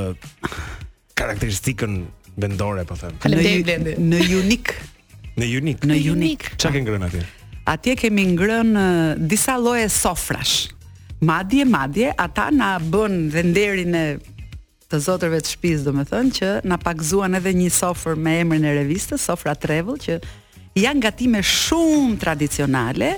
karakteristikën 1.21 1.99
vendore, 2.39 2.85
po 2.87 2.95
them. 2.95 3.17
Në 3.21 3.97
në 4.07 4.21
unik, 4.39 4.73
në 5.41 5.47
unik, 5.59 5.85
në 5.91 5.99
unik. 6.15 6.47
Çka 6.61 6.71
ke 6.77 6.81
ngrënë 6.85 7.09
atje? 7.11 7.23
Atje 7.71 7.95
kemi 7.99 8.23
ngrënë 8.31 8.83
disa 9.31 9.57
lloje 9.61 9.89
sofrash. 9.93 10.55
Madje 11.21 11.65
madje 11.69 12.13
ata 12.17 12.47
na 12.55 12.71
bën 12.81 13.17
dhe 13.33 13.43
nderin 13.51 13.93
e 13.97 14.05
të 14.91 14.99
zotërve 15.05 15.37
të 15.43 15.51
shtëpisë, 15.53 15.85
domethënë 15.87 16.35
që 16.37 16.49
na 16.67 16.79
pagzuan 16.81 17.37
edhe 17.37 17.53
një 17.55 17.69
sofër 17.71 18.17
me 18.19 18.39
emrin 18.43 18.65
e 18.67 18.71
revistës, 18.75 19.23
Sofra 19.23 19.53
Travel, 19.55 19.95
që 20.03 20.17
janë 20.81 21.03
gatime 21.05 21.39
shumë 21.47 22.17
tradicionale, 22.19 23.13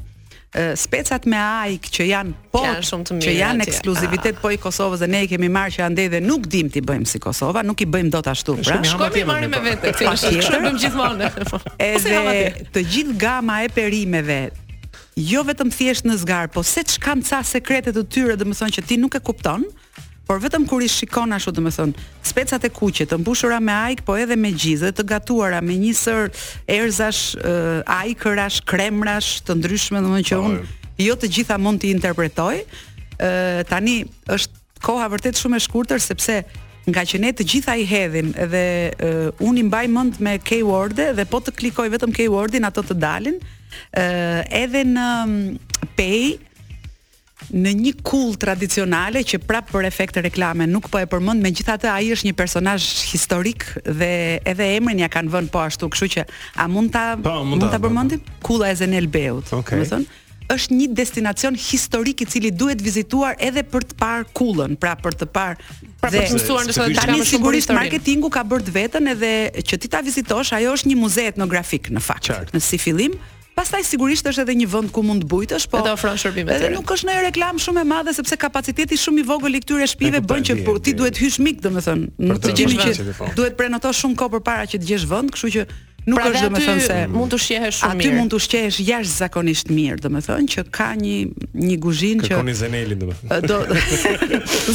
Specat 0.79 1.27
me 1.29 1.37
ajk 1.37 1.89
që 1.93 2.05
janë 2.09 2.33
po 2.55 2.63
që 2.65 3.33
janë 3.35 3.65
ekskluzivitet 3.67 4.39
ah. 4.39 4.39
po 4.41 4.53
i 4.55 4.57
Kosovës 4.63 5.03
dhe 5.03 5.09
ne 5.13 5.21
i 5.27 5.29
kemi 5.29 5.51
marrë 5.53 5.75
që 5.75 5.83
andej 5.85 6.07
dhe 6.15 6.21
nuk 6.25 6.47
dim 6.49 6.71
ti 6.73 6.81
bëjmë 6.81 7.11
si 7.11 7.21
Kosova, 7.21 7.61
nuk 7.67 7.83
i 7.85 7.89
bëjmë 7.93 8.13
dot 8.15 8.31
ashtu. 8.33 8.55
Pra, 8.65 8.79
shkojmë 8.87 9.21
i 9.21 9.25
marrim 9.29 9.53
me 9.53 9.61
vete, 9.67 9.93
kështu 9.99 10.63
bëjmë 10.65 10.73
gjithmonë. 10.81 11.29
Edhe 11.91 12.23
të 12.73 12.87
gjithë 12.95 13.19
gama 13.21 13.59
e 13.67 13.73
perimeve, 13.75 14.41
jo 15.17 15.43
vetëm 15.49 15.71
thjesht 15.73 16.05
në 16.07 16.17
zgar, 16.21 16.51
po 16.53 16.63
se 16.67 16.83
që 16.85 17.01
kanë 17.03 17.25
ca 17.27 17.39
sekretet 17.47 17.97
të 17.97 18.03
tyre 18.13 18.35
do 18.37 18.45
më 18.49 18.57
thonë 18.59 18.75
që 18.77 18.83
ti 18.85 18.99
nuk 19.01 19.17
e 19.17 19.23
kupton, 19.25 19.65
por 20.27 20.41
vetëm 20.43 20.65
kur 20.69 20.83
i 20.83 20.89
shikon 20.91 21.33
ashtu 21.33 21.53
dhe 21.57 21.63
më 21.65 21.73
thonë, 21.77 22.05
specat 22.27 22.65
e 22.67 22.71
kuqe 22.75 23.07
të 23.09 23.17
mbushura 23.23 23.61
me 23.63 23.73
ajk, 23.73 24.03
po 24.05 24.17
edhe 24.21 24.37
me 24.37 24.51
gjizë, 24.53 24.91
të 24.99 25.05
gatuara 25.09 25.63
me 25.65 25.77
një 25.81 25.93
sër 25.97 26.33
erzash, 26.77 27.23
uh, 27.39 27.97
ajkërash, 28.01 28.61
kremrash, 28.69 29.39
të 29.47 29.57
ndryshme 29.63 30.03
dhe 30.05 30.13
më 30.19 30.23
që 30.33 30.37
po, 30.41 30.51
unë, 30.51 30.93
jo 31.07 31.17
të 31.17 31.33
gjitha 31.39 31.57
mund 31.63 31.81
të 31.85 31.93
interpretoj, 31.95 32.57
uh, 32.61 33.65
tani 33.71 34.01
është 34.29 34.65
koha 34.85 35.09
vërtet 35.15 35.41
shumë 35.41 35.57
e 35.57 35.65
shkurtër, 35.65 36.03
sepse 36.05 36.43
nga 36.87 37.03
që 37.07 37.23
ne 37.23 37.31
të 37.35 37.47
gjitha 37.55 37.79
i 37.81 37.87
hedhim 37.89 38.35
dhe 38.37 38.65
uh, 38.93 39.47
unë 39.47 39.63
i 39.63 39.69
mbaj 39.71 39.87
mend 39.95 40.21
me 40.23 40.37
keyword-e 40.39 41.15
dhe 41.19 41.25
po 41.31 41.41
të 41.43 41.55
klikoj 41.59 41.89
vetëm 41.97 42.13
keyword-in 42.15 42.69
ato 42.69 42.83
të 42.87 42.95
dalin, 43.03 43.41
uh, 43.99 44.63
edhe 44.63 44.83
në 44.89 45.07
pej 45.97 46.37
në 47.47 47.73
një 47.79 47.93
kull 48.03 48.33
tradicionale 48.41 49.21
që 49.29 49.39
prapë 49.47 49.71
për 49.75 49.87
efekt 49.87 50.17
reklame 50.25 50.67
nuk 50.67 50.89
po 50.91 50.99
e 50.99 51.07
përmend, 51.07 51.43
megjithatë 51.45 51.91
ai 51.93 52.09
është 52.15 52.31
një 52.31 52.35
personazh 52.39 52.87
historik 53.13 53.67
dhe 53.87 54.09
edhe 54.51 54.71
emrin 54.81 55.03
ja 55.05 55.09
kanë 55.13 55.31
vënë 55.35 55.53
po 55.55 55.61
ashtu, 55.63 55.91
kështu 55.93 56.09
që 56.17 56.25
a 56.59 56.67
mund 56.73 56.95
ta 56.97 57.11
pa, 57.15 57.37
po, 57.37 57.43
mund, 57.47 57.63
ta, 57.69 57.77
po. 57.77 57.87
përmendim? 57.87 58.23
Kulla 58.49 58.73
e 58.73 58.79
Zenel 58.81 59.07
Beut, 59.13 59.53
okay. 59.55 59.85
është 60.57 60.79
një 60.81 60.89
destinacion 60.97 61.61
historik 61.61 62.25
i 62.25 62.29
cili 62.33 62.51
duhet 62.51 62.83
vizituar 62.83 63.37
edhe 63.39 63.63
për 63.69 63.87
të 63.93 64.01
parë 64.01 64.27
kullën, 64.35 64.75
pra 64.81 64.97
për 64.99 65.21
të 65.21 65.31
parë 65.37 65.61
pra 66.01 66.09
për 66.09 66.19
të 66.25 66.41
mësuar 66.41 66.65
në 66.71 66.77
shkollë 66.81 67.05
tani 67.05 67.29
sigurisht 67.31 67.71
marketingu 67.77 68.31
ka 68.33 68.43
bërë 68.49 68.75
vetën 68.81 69.13
edhe 69.13 69.33
që 69.63 69.79
ti 69.85 69.93
ta 69.95 70.03
vizitosh, 70.07 70.57
ajo 70.57 70.75
është 70.81 70.91
një 70.95 70.99
muze 71.05 71.29
etnografik 71.37 71.93
në 71.95 72.03
fakt. 72.11 72.33
Në 72.57 72.65
si 72.65 72.79
fillim, 72.81 73.15
Pastaj 73.57 73.87
sigurisht 73.89 74.27
është 74.29 74.43
edhe 74.45 74.55
një 74.61 74.65
vend 74.69 74.91
ku 74.93 75.01
mund 75.03 75.23
të 75.25 75.29
bujtësh, 75.33 75.65
po. 75.73 75.79
Edhe 75.81 75.95
ofron 75.97 76.19
shërbime. 76.21 76.53
Edhe 76.59 76.69
nuk 76.75 76.91
është 76.93 77.09
ndonjë 77.09 77.23
reklam 77.25 77.61
shumë 77.65 77.85
e 77.87 77.89
madhe 77.89 78.13
sepse 78.13 78.37
kapaciteti 78.43 78.99
shumë 79.01 79.23
i 79.23 79.25
vogël 79.31 79.57
i 79.57 79.63
këtyre 79.65 79.87
shtëpive 79.89 80.21
bën 80.29 80.45
që 80.51 80.57
për, 80.59 80.65
po 80.69 80.75
ti 80.85 80.93
duhet 80.99 81.17
hysh 81.23 81.41
mik, 81.41 81.63
domethënë, 81.65 82.35
të 82.45 82.53
cilin 82.61 82.85
që 82.85 83.09
duhet 83.41 83.57
prenotosh 83.57 84.05
shumë 84.05 84.21
kohë 84.21 84.35
përpara 84.37 84.69
që 84.75 84.83
të 84.85 84.91
gjesh 84.93 85.09
vend, 85.15 85.33
kështu 85.33 85.55
që 85.57 85.65
nuk 86.07 86.21
pra 86.21 86.31
është 86.31 86.43
domethënë 86.47 86.83
se 86.87 86.97
mund 87.11 87.33
të 87.33 87.39
shqehesh 87.43 87.79
shumë 87.81 87.97
mirë. 87.99 88.11
Aty 88.11 88.21
mund 88.21 88.33
të 88.35 88.39
shqehesh 88.45 88.77
jashtëzakonisht 88.87 89.71
mirë, 89.75 89.99
domethënë 90.05 90.47
që 90.53 90.65
ka 90.75 90.89
një 91.01 91.15
një 91.67 91.79
guzhinë 91.83 92.23
që 92.23 92.31
Kërkoni 92.31 92.55
Zenelin 92.61 93.01
domethënë. 93.01 93.41
Do 93.47 94.47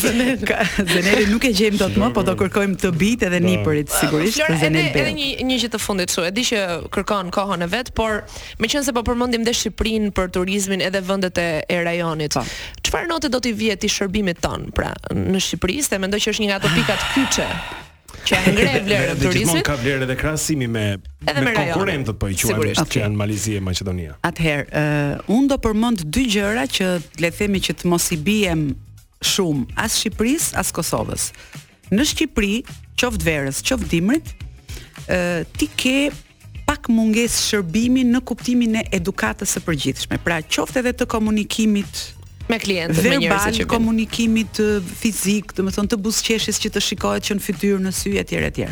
Zeneli 0.91 1.27
nuk 1.31 1.45
e 1.47 1.53
gjejmë 1.55 1.79
dot 1.79 1.95
më, 1.99 2.09
po 2.15 2.23
do 2.27 2.35
kërkojmë 2.39 2.77
të 2.81 2.91
bitë 2.99 3.29
edhe 3.29 3.39
po. 3.43 3.47
nipërit 3.47 3.95
sigurisht 3.95 4.41
Flore, 4.41 4.57
edhe, 4.67 4.83
edhe 4.91 5.13
një 5.15 5.47
një 5.47 5.59
gjë 5.63 5.71
të 5.75 5.79
fundit 5.83 6.11
thua. 6.11 6.27
E 6.27 6.45
që 6.51 6.63
kërkon 6.93 7.31
kohën 7.35 7.63
e 7.65 7.69
vet, 7.71 7.93
por 7.97 8.21
meqense 8.61 8.93
po 8.95 9.03
përmendim 9.07 9.47
dhe 9.47 9.53
Shqipërinë 9.55 10.11
për 10.17 10.31
turizmin 10.35 10.83
edhe 10.85 11.01
vendet 11.07 11.39
e, 11.41 11.47
rajonit. 11.87 12.35
Po. 12.35 12.43
Çfarë 12.85 13.07
note 13.11 13.31
do 13.31 13.39
t'i 13.43 13.53
vihet 13.55 13.85
i 13.87 13.91
shërbimit 13.91 14.43
ton, 14.43 14.67
pra, 14.75 14.91
në 15.15 15.39
Shqipëri, 15.47 15.79
se 15.87 16.01
mendoj 16.01 16.19
që 16.25 16.35
është 16.35 16.43
një 16.45 16.51
nga 16.51 16.59
ato 16.61 16.73
pikat 16.75 17.07
kyçe 17.13 17.47
që 18.27 18.35
janë 18.37 18.53
ngre 18.53 18.99
turizmit. 19.17 19.33
Gjithmonë 19.35 19.63
ka 19.67 19.75
vlerë 19.81 20.05
edhe 20.07 20.17
krahasimi 20.19 20.67
me 20.69 20.85
me, 20.99 21.53
konkurrentët 21.55 22.17
po 22.21 22.29
i 22.31 22.37
quajmë 22.37 22.73
që 22.77 23.03
janë 23.03 23.19
Malizia 23.19 23.59
e 23.59 23.63
Maqedonia. 23.65 24.15
Atëherë, 24.27 24.65
uh, 24.69 25.33
unë 25.35 25.51
do 25.53 25.59
përmend 25.63 26.03
dy 26.13 26.25
gjëra 26.35 26.67
që 26.77 26.89
le 27.23 27.31
të 27.33 27.39
themi 27.41 27.63
që 27.67 27.77
të 27.81 27.91
mos 27.91 28.09
i 28.15 28.19
biem 28.27 28.65
shumë 29.33 29.75
as 29.83 29.99
Shqipërisë 30.01 30.55
as 30.61 30.73
Kosovës. 30.75 31.29
Në 31.93 32.05
Shqipëri, 32.13 32.61
qoftë 33.01 33.27
verës, 33.27 33.61
qoftë 33.67 33.91
dimrit, 33.91 34.33
ë 35.07 35.15
uh, 35.15 35.45
ti 35.57 35.67
ke 35.69 35.95
pak 36.67 36.87
munges 36.93 37.39
shërbimi 37.49 38.03
në 38.07 38.21
kuptimin 38.23 38.77
e 38.79 38.85
edukatës 38.95 39.57
së 39.57 39.65
përgjithshme. 39.65 40.21
Pra, 40.25 40.39
qoftë 40.45 40.83
edhe 40.85 40.95
të 41.01 41.07
komunikimit 41.11 42.05
me 42.51 42.59
klientët, 42.59 43.03
me 43.03 43.17
njerëzit 43.17 43.31
që 43.31 43.33
bëjnë. 43.33 43.63
Verbal 43.63 43.71
komunikimi 43.71 44.43
të 44.55 44.67
fizik, 45.01 45.53
do 45.57 45.65
të 45.67 45.73
thonë 45.77 45.91
të 45.93 45.99
buzëqeshjes 46.05 46.59
që 46.65 46.71
të 46.75 46.83
shikohet 46.89 47.27
që 47.29 47.37
në 47.39 47.45
fytyrë, 47.47 47.81
në 47.87 47.91
sy 47.95 48.15
e 48.19 48.23
etj. 48.25 48.69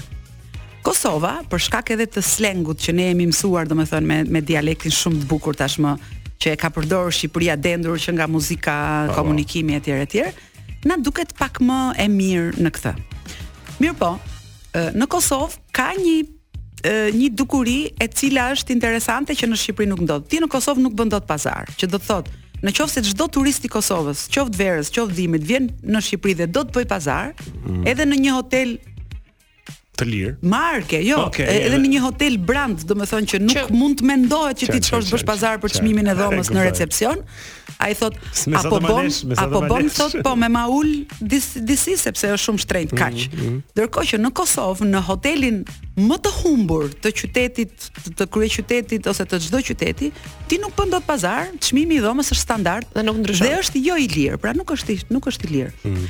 Kosova, 0.84 1.34
për 1.52 1.60
shkak 1.66 1.90
edhe 1.96 2.06
të 2.16 2.22
slengut 2.24 2.80
që 2.84 2.94
ne 2.96 3.10
jemi 3.10 3.28
mësuar, 3.32 3.68
do 3.70 3.76
të 3.80 3.88
thonë 3.92 4.10
me 4.12 4.18
me 4.38 4.42
dialektin 4.50 4.94
shumë 4.96 5.24
të 5.26 5.30
bukur 5.30 5.58
tashmë 5.60 5.96
që 6.40 6.54
e 6.56 6.58
ka 6.60 6.70
përdorur 6.74 7.12
Shqipëria 7.14 7.58
dendur 7.60 7.98
që 8.00 8.14
nga 8.16 8.28
muzika, 8.32 8.74
oh, 9.10 9.14
komunikimi 9.20 9.76
etj 9.80 9.92
etj, 9.92 10.22
na 10.88 10.96
duket 11.06 11.34
pak 11.40 11.60
më 11.68 11.80
e 12.00 12.08
mirë 12.10 12.64
në 12.66 12.72
këtë. 12.78 12.94
Mirë 13.84 13.96
po, 14.00 14.14
në 14.96 15.08
Kosovë 15.12 15.60
ka 15.76 15.92
një 16.00 16.18
një 17.20 17.26
dukuri 17.36 17.78
e 18.00 18.06
cila 18.08 18.54
është 18.56 18.72
interesante 18.78 19.36
që 19.36 19.50
në 19.52 19.58
Shqipëri 19.60 19.88
nuk 19.92 20.00
ndodh. 20.06 20.30
Ti 20.32 20.38
në 20.40 20.48
Kosovë 20.48 20.80
nuk 20.86 20.94
bën 20.96 21.12
dot 21.12 21.26
pazar, 21.28 21.68
që 21.76 21.90
do 21.92 22.00
të 22.00 22.08
thotë 22.08 22.38
në 22.66 22.72
qoftë 22.76 23.00
se 23.06 23.12
çdo 23.14 23.28
turist 23.32 23.64
i 23.66 23.72
Kosovës, 23.72 24.26
qoftë 24.34 24.60
verës, 24.60 24.90
qoftë 24.96 25.16
dhimit, 25.16 25.46
vjen 25.48 25.70
në 25.96 26.02
Shqipëri 26.04 26.36
dhe 26.42 26.48
do 26.56 26.66
të 26.68 26.80
bëj 26.82 26.88
pazar, 26.92 27.32
mm. 27.64 27.86
edhe 27.88 28.08
në 28.10 28.18
një 28.26 28.34
hotel 28.36 28.76
të 30.00 30.08
lirë. 30.08 30.34
Marke, 30.52 31.00
jo, 31.04 31.18
okay, 31.28 31.46
edhe, 31.46 31.70
edhe 31.70 31.80
në 31.84 31.92
një 31.94 32.02
hotel 32.04 32.38
brand, 32.48 32.84
do 32.90 32.96
me 32.98 33.08
thonë 33.10 33.30
që 33.34 33.42
nuk 33.44 33.56
që, 33.56 33.66
mund 33.76 34.00
të 34.00 34.08
mendohet 34.10 34.62
që 34.64 34.72
ti 34.72 34.80
të 34.80 34.92
shosh 34.94 35.12
bësh 35.16 35.26
pazar 35.28 35.60
për 35.64 35.76
çmimin 35.80 36.10
e 36.14 36.18
dhomës 36.20 36.52
në 36.56 36.66
recepcion. 36.70 37.24
A 37.80 37.88
i 37.94 37.96
thot, 37.96 38.16
apo 38.60 38.80
bon, 38.84 39.08
apo 39.40 39.60
bon, 39.70 39.86
thot, 39.96 40.18
po 40.26 40.34
me 40.36 40.50
ma 40.52 40.66
ull 40.68 40.90
disi, 41.22 41.62
disi 41.64 41.94
sepse 42.02 42.28
është 42.34 42.44
shumë 42.50 42.64
shtrejt 42.66 42.92
mhm, 42.96 43.00
kaq. 43.00 43.22
Mm, 43.40 43.60
Dërko 43.80 44.04
që 44.10 44.20
në 44.20 44.34
Kosovë, 44.36 44.88
në 44.90 45.02
hotelin 45.08 45.62
më 46.02 46.18
të 46.26 46.34
humbur 46.42 46.90
të 47.00 47.14
qytetit, 47.22 47.88
të, 47.96 48.16
të 48.20 48.28
krye 48.36 48.52
qytetit, 48.58 49.08
ose 49.14 49.24
të 49.32 49.40
gjdo 49.46 49.64
qyteti, 49.72 50.12
ti 50.52 50.60
nuk 50.60 50.76
pëndot 50.76 51.06
po 51.08 51.14
pazar, 51.14 51.54
qmimi 51.70 52.02
i 52.02 52.04
dhomës 52.04 52.34
është 52.36 52.42
standard, 52.44 52.90
dhe 52.98 53.06
nuk 53.08 53.22
ndryshon. 53.24 53.48
Dhe 53.48 53.62
është 53.64 53.84
jo 53.88 53.96
i 54.04 54.10
lirë, 54.18 54.42
pra 54.44 54.52
nuk 54.60 54.76
është, 54.76 55.00
nuk 55.16 55.32
është 55.32 55.48
i 55.48 55.54
lirë. 55.56 55.74
Mm 55.88 56.08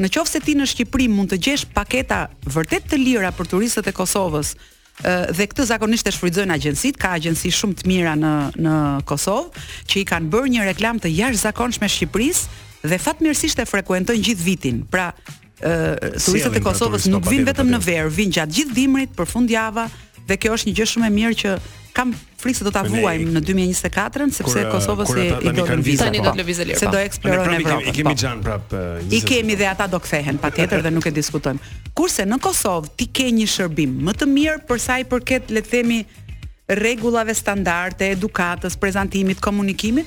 në 0.00 0.08
qovë 0.12 0.30
se 0.30 0.40
ti 0.42 0.54
në 0.58 0.66
Shqipëri 0.66 1.08
mund 1.12 1.30
të 1.30 1.38
gjesh 1.46 1.66
paketa 1.74 2.24
vërtet 2.50 2.88
të 2.90 2.96
lira 2.98 3.30
për 3.36 3.46
turistët 3.54 3.86
e 3.86 3.92
Kosovës, 3.94 4.54
dhe 5.00 5.46
këtë 5.48 5.64
zakonisht 5.70 6.08
e 6.08 6.12
shfrytëzojnë 6.12 6.54
agjencitë, 6.54 6.98
ka 7.00 7.14
agjenci 7.16 7.52
shumë 7.54 7.76
të 7.82 7.88
mira 7.88 8.16
në 8.20 8.32
në 8.66 8.74
Kosovë 9.08 9.64
që 9.90 10.00
i 10.02 10.06
kanë 10.10 10.30
bërë 10.34 10.52
një 10.56 10.66
reklam 10.72 10.98
të 11.00 11.12
jashtëzakonshme 11.14 11.88
Shqipërisë 11.88 12.58
dhe 12.90 12.98
fatmirësisht 12.98 13.62
e 13.64 13.68
frekuentojnë 13.68 14.24
gjithë 14.26 14.44
vitin. 14.50 14.82
Pra, 14.92 15.12
turistët 15.60 16.54
e 16.58 16.62
Kosovës 16.64 17.04
nuk 17.12 17.26
vinë 17.30 17.50
vetëm 17.52 17.68
në 17.70 17.82
verë, 17.86 18.12
vinë 18.16 18.38
gjatë 18.40 18.54
gjithë 18.60 18.76
dimrit, 18.80 19.10
përfundjava, 19.18 19.88
dhe 20.30 20.38
kjo 20.38 20.54
është 20.56 20.70
një 20.70 20.78
gjë 20.78 20.88
shumë 20.92 21.08
e 21.10 21.14
mirë 21.16 21.38
që 21.42 21.54
kam 21.94 22.10
frikë 22.38 22.60
se 22.60 22.66
do 22.66 22.70
ta 22.74 22.84
vuajmë 22.86 23.32
në 23.34 23.40
2024 23.42 24.28
kura, 24.28 24.28
sepse 24.36 24.62
Kosova 24.70 25.06
si 25.08 25.24
i 25.26 25.50
do 25.50 25.64
të 25.66 25.78
lëvizë 25.80 26.06
tani 26.06 26.20
do 26.22 26.30
të 26.32 26.38
lëvizë 26.42 26.66
lirë. 26.68 26.78
Se 26.78 26.86
do 26.86 26.94
po. 26.94 27.04
eksplorojnë 27.08 27.58
Evropën. 27.58 27.90
Ne 27.90 27.94
kemi 27.96 28.14
xhan 28.20 28.44
prap. 28.46 28.76
I 29.10 29.20
kemi 29.26 29.56
dhe 29.58 29.66
ata 29.72 29.88
do 29.90 29.98
kthehen 30.02 30.38
patjetër 30.42 30.84
dhe 30.86 30.92
nuk 30.94 31.08
e 31.10 31.14
diskutojmë. 31.16 31.60
Kurse 31.98 32.26
në 32.30 32.38
Kosovë 32.46 32.92
ti 33.00 33.08
ke 33.10 33.26
një 33.40 33.48
shërbim 33.56 33.96
më 34.06 34.14
të 34.20 34.30
mirë 34.30 34.58
për 34.70 34.82
sa 34.86 35.00
i 35.02 35.06
përket 35.10 35.50
le 35.50 35.64
të 35.66 35.74
themi 35.74 36.00
rregullave 36.78 37.34
standarde, 37.34 38.12
edukatës, 38.14 38.78
prezantimit, 38.78 39.42
komunikimit, 39.42 40.06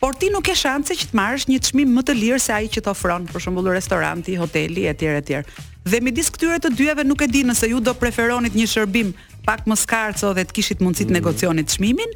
por 0.00 0.14
ti 0.16 0.30
nuk 0.32 0.46
ke 0.46 0.54
shanse 0.56 0.94
që 0.96 1.10
të 1.10 1.18
marrësh 1.18 1.48
një 1.50 1.58
çmim 1.66 1.90
më 1.98 2.06
të 2.08 2.14
lirë 2.22 2.38
se 2.40 2.54
ai 2.54 2.70
që 2.72 2.86
të 2.86 2.92
ofron 2.94 3.26
për 3.28 3.42
shembull 3.48 3.74
restoranti, 3.74 4.38
hoteli 4.38 4.86
etj 4.92 5.08
etj. 5.18 5.42
Dhe 5.84 5.98
midis 6.00 6.30
këtyre 6.32 6.62
të 6.62 6.70
dyve 6.78 7.02
nuk 7.04 7.20
e 7.20 7.28
di 7.28 7.42
nëse 7.44 7.68
ju 7.68 7.82
do 7.84 7.92
preferonit 7.98 8.54
një 8.56 8.68
shërbim 8.72 9.10
pak 9.44 9.68
më 9.68 9.76
skarco 9.78 10.32
dhe 10.36 10.44
të 10.48 10.56
kishit 10.56 10.82
mundësi 10.82 11.06
të 11.06 11.12
mm. 11.12 11.18
negocioni 11.18 11.64
të 11.66 11.76
çmimin 11.76 12.14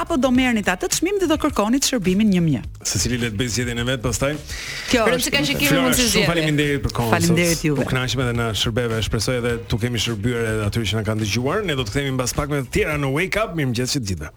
apo 0.00 0.16
do 0.20 0.30
merrni 0.34 0.62
atë 0.62 0.86
të 0.86 0.98
çmimin 1.00 1.20
dhe 1.24 1.28
do 1.32 1.38
kërkoni 1.42 1.80
shërbimin 1.84 2.30
1 2.38 2.88
Secili 2.88 3.18
le 3.22 3.32
të 3.32 3.40
bëj 3.40 3.52
zgjedhjen 3.54 3.80
e 3.82 3.84
vet 3.88 4.02
pastaj. 4.02 4.36
Kjo 4.88 5.02
është. 5.04 5.12
Por 5.12 5.34
ka 5.34 5.42
që 5.48 5.56
kemi 5.60 5.80
mundësi 5.84 6.06
zgjedhje. 6.08 6.28
Faleminderit 6.30 6.82
për 6.86 6.94
kohën. 6.98 7.12
Faleminderit 7.16 7.64
juve. 7.66 7.84
U 7.84 7.88
kënaqem 7.90 8.22
edhe 8.24 8.36
na 8.38 8.46
shërbeve, 8.62 9.02
shpresoj 9.08 9.36
edhe 9.42 9.52
tu 9.68 9.80
kemi 9.82 10.00
shërbyer 10.06 10.46
edhe 10.54 10.66
aty 10.70 10.84
që 10.94 11.00
na 11.02 11.06
kanë 11.10 11.24
dëgjuar. 11.26 11.66
Ne 11.68 11.76
do 11.76 11.84
të 11.84 11.92
kthehemi 11.96 12.16
mbas 12.16 12.34
pak 12.38 12.52
me 12.54 12.62
të 12.64 12.72
tjera 12.78 12.96
në 13.02 13.12
Wake 13.18 13.42
Up. 13.44 13.56
Mirëmëngjes 13.58 13.98
të 13.98 14.06
gjithëve. 14.08 14.32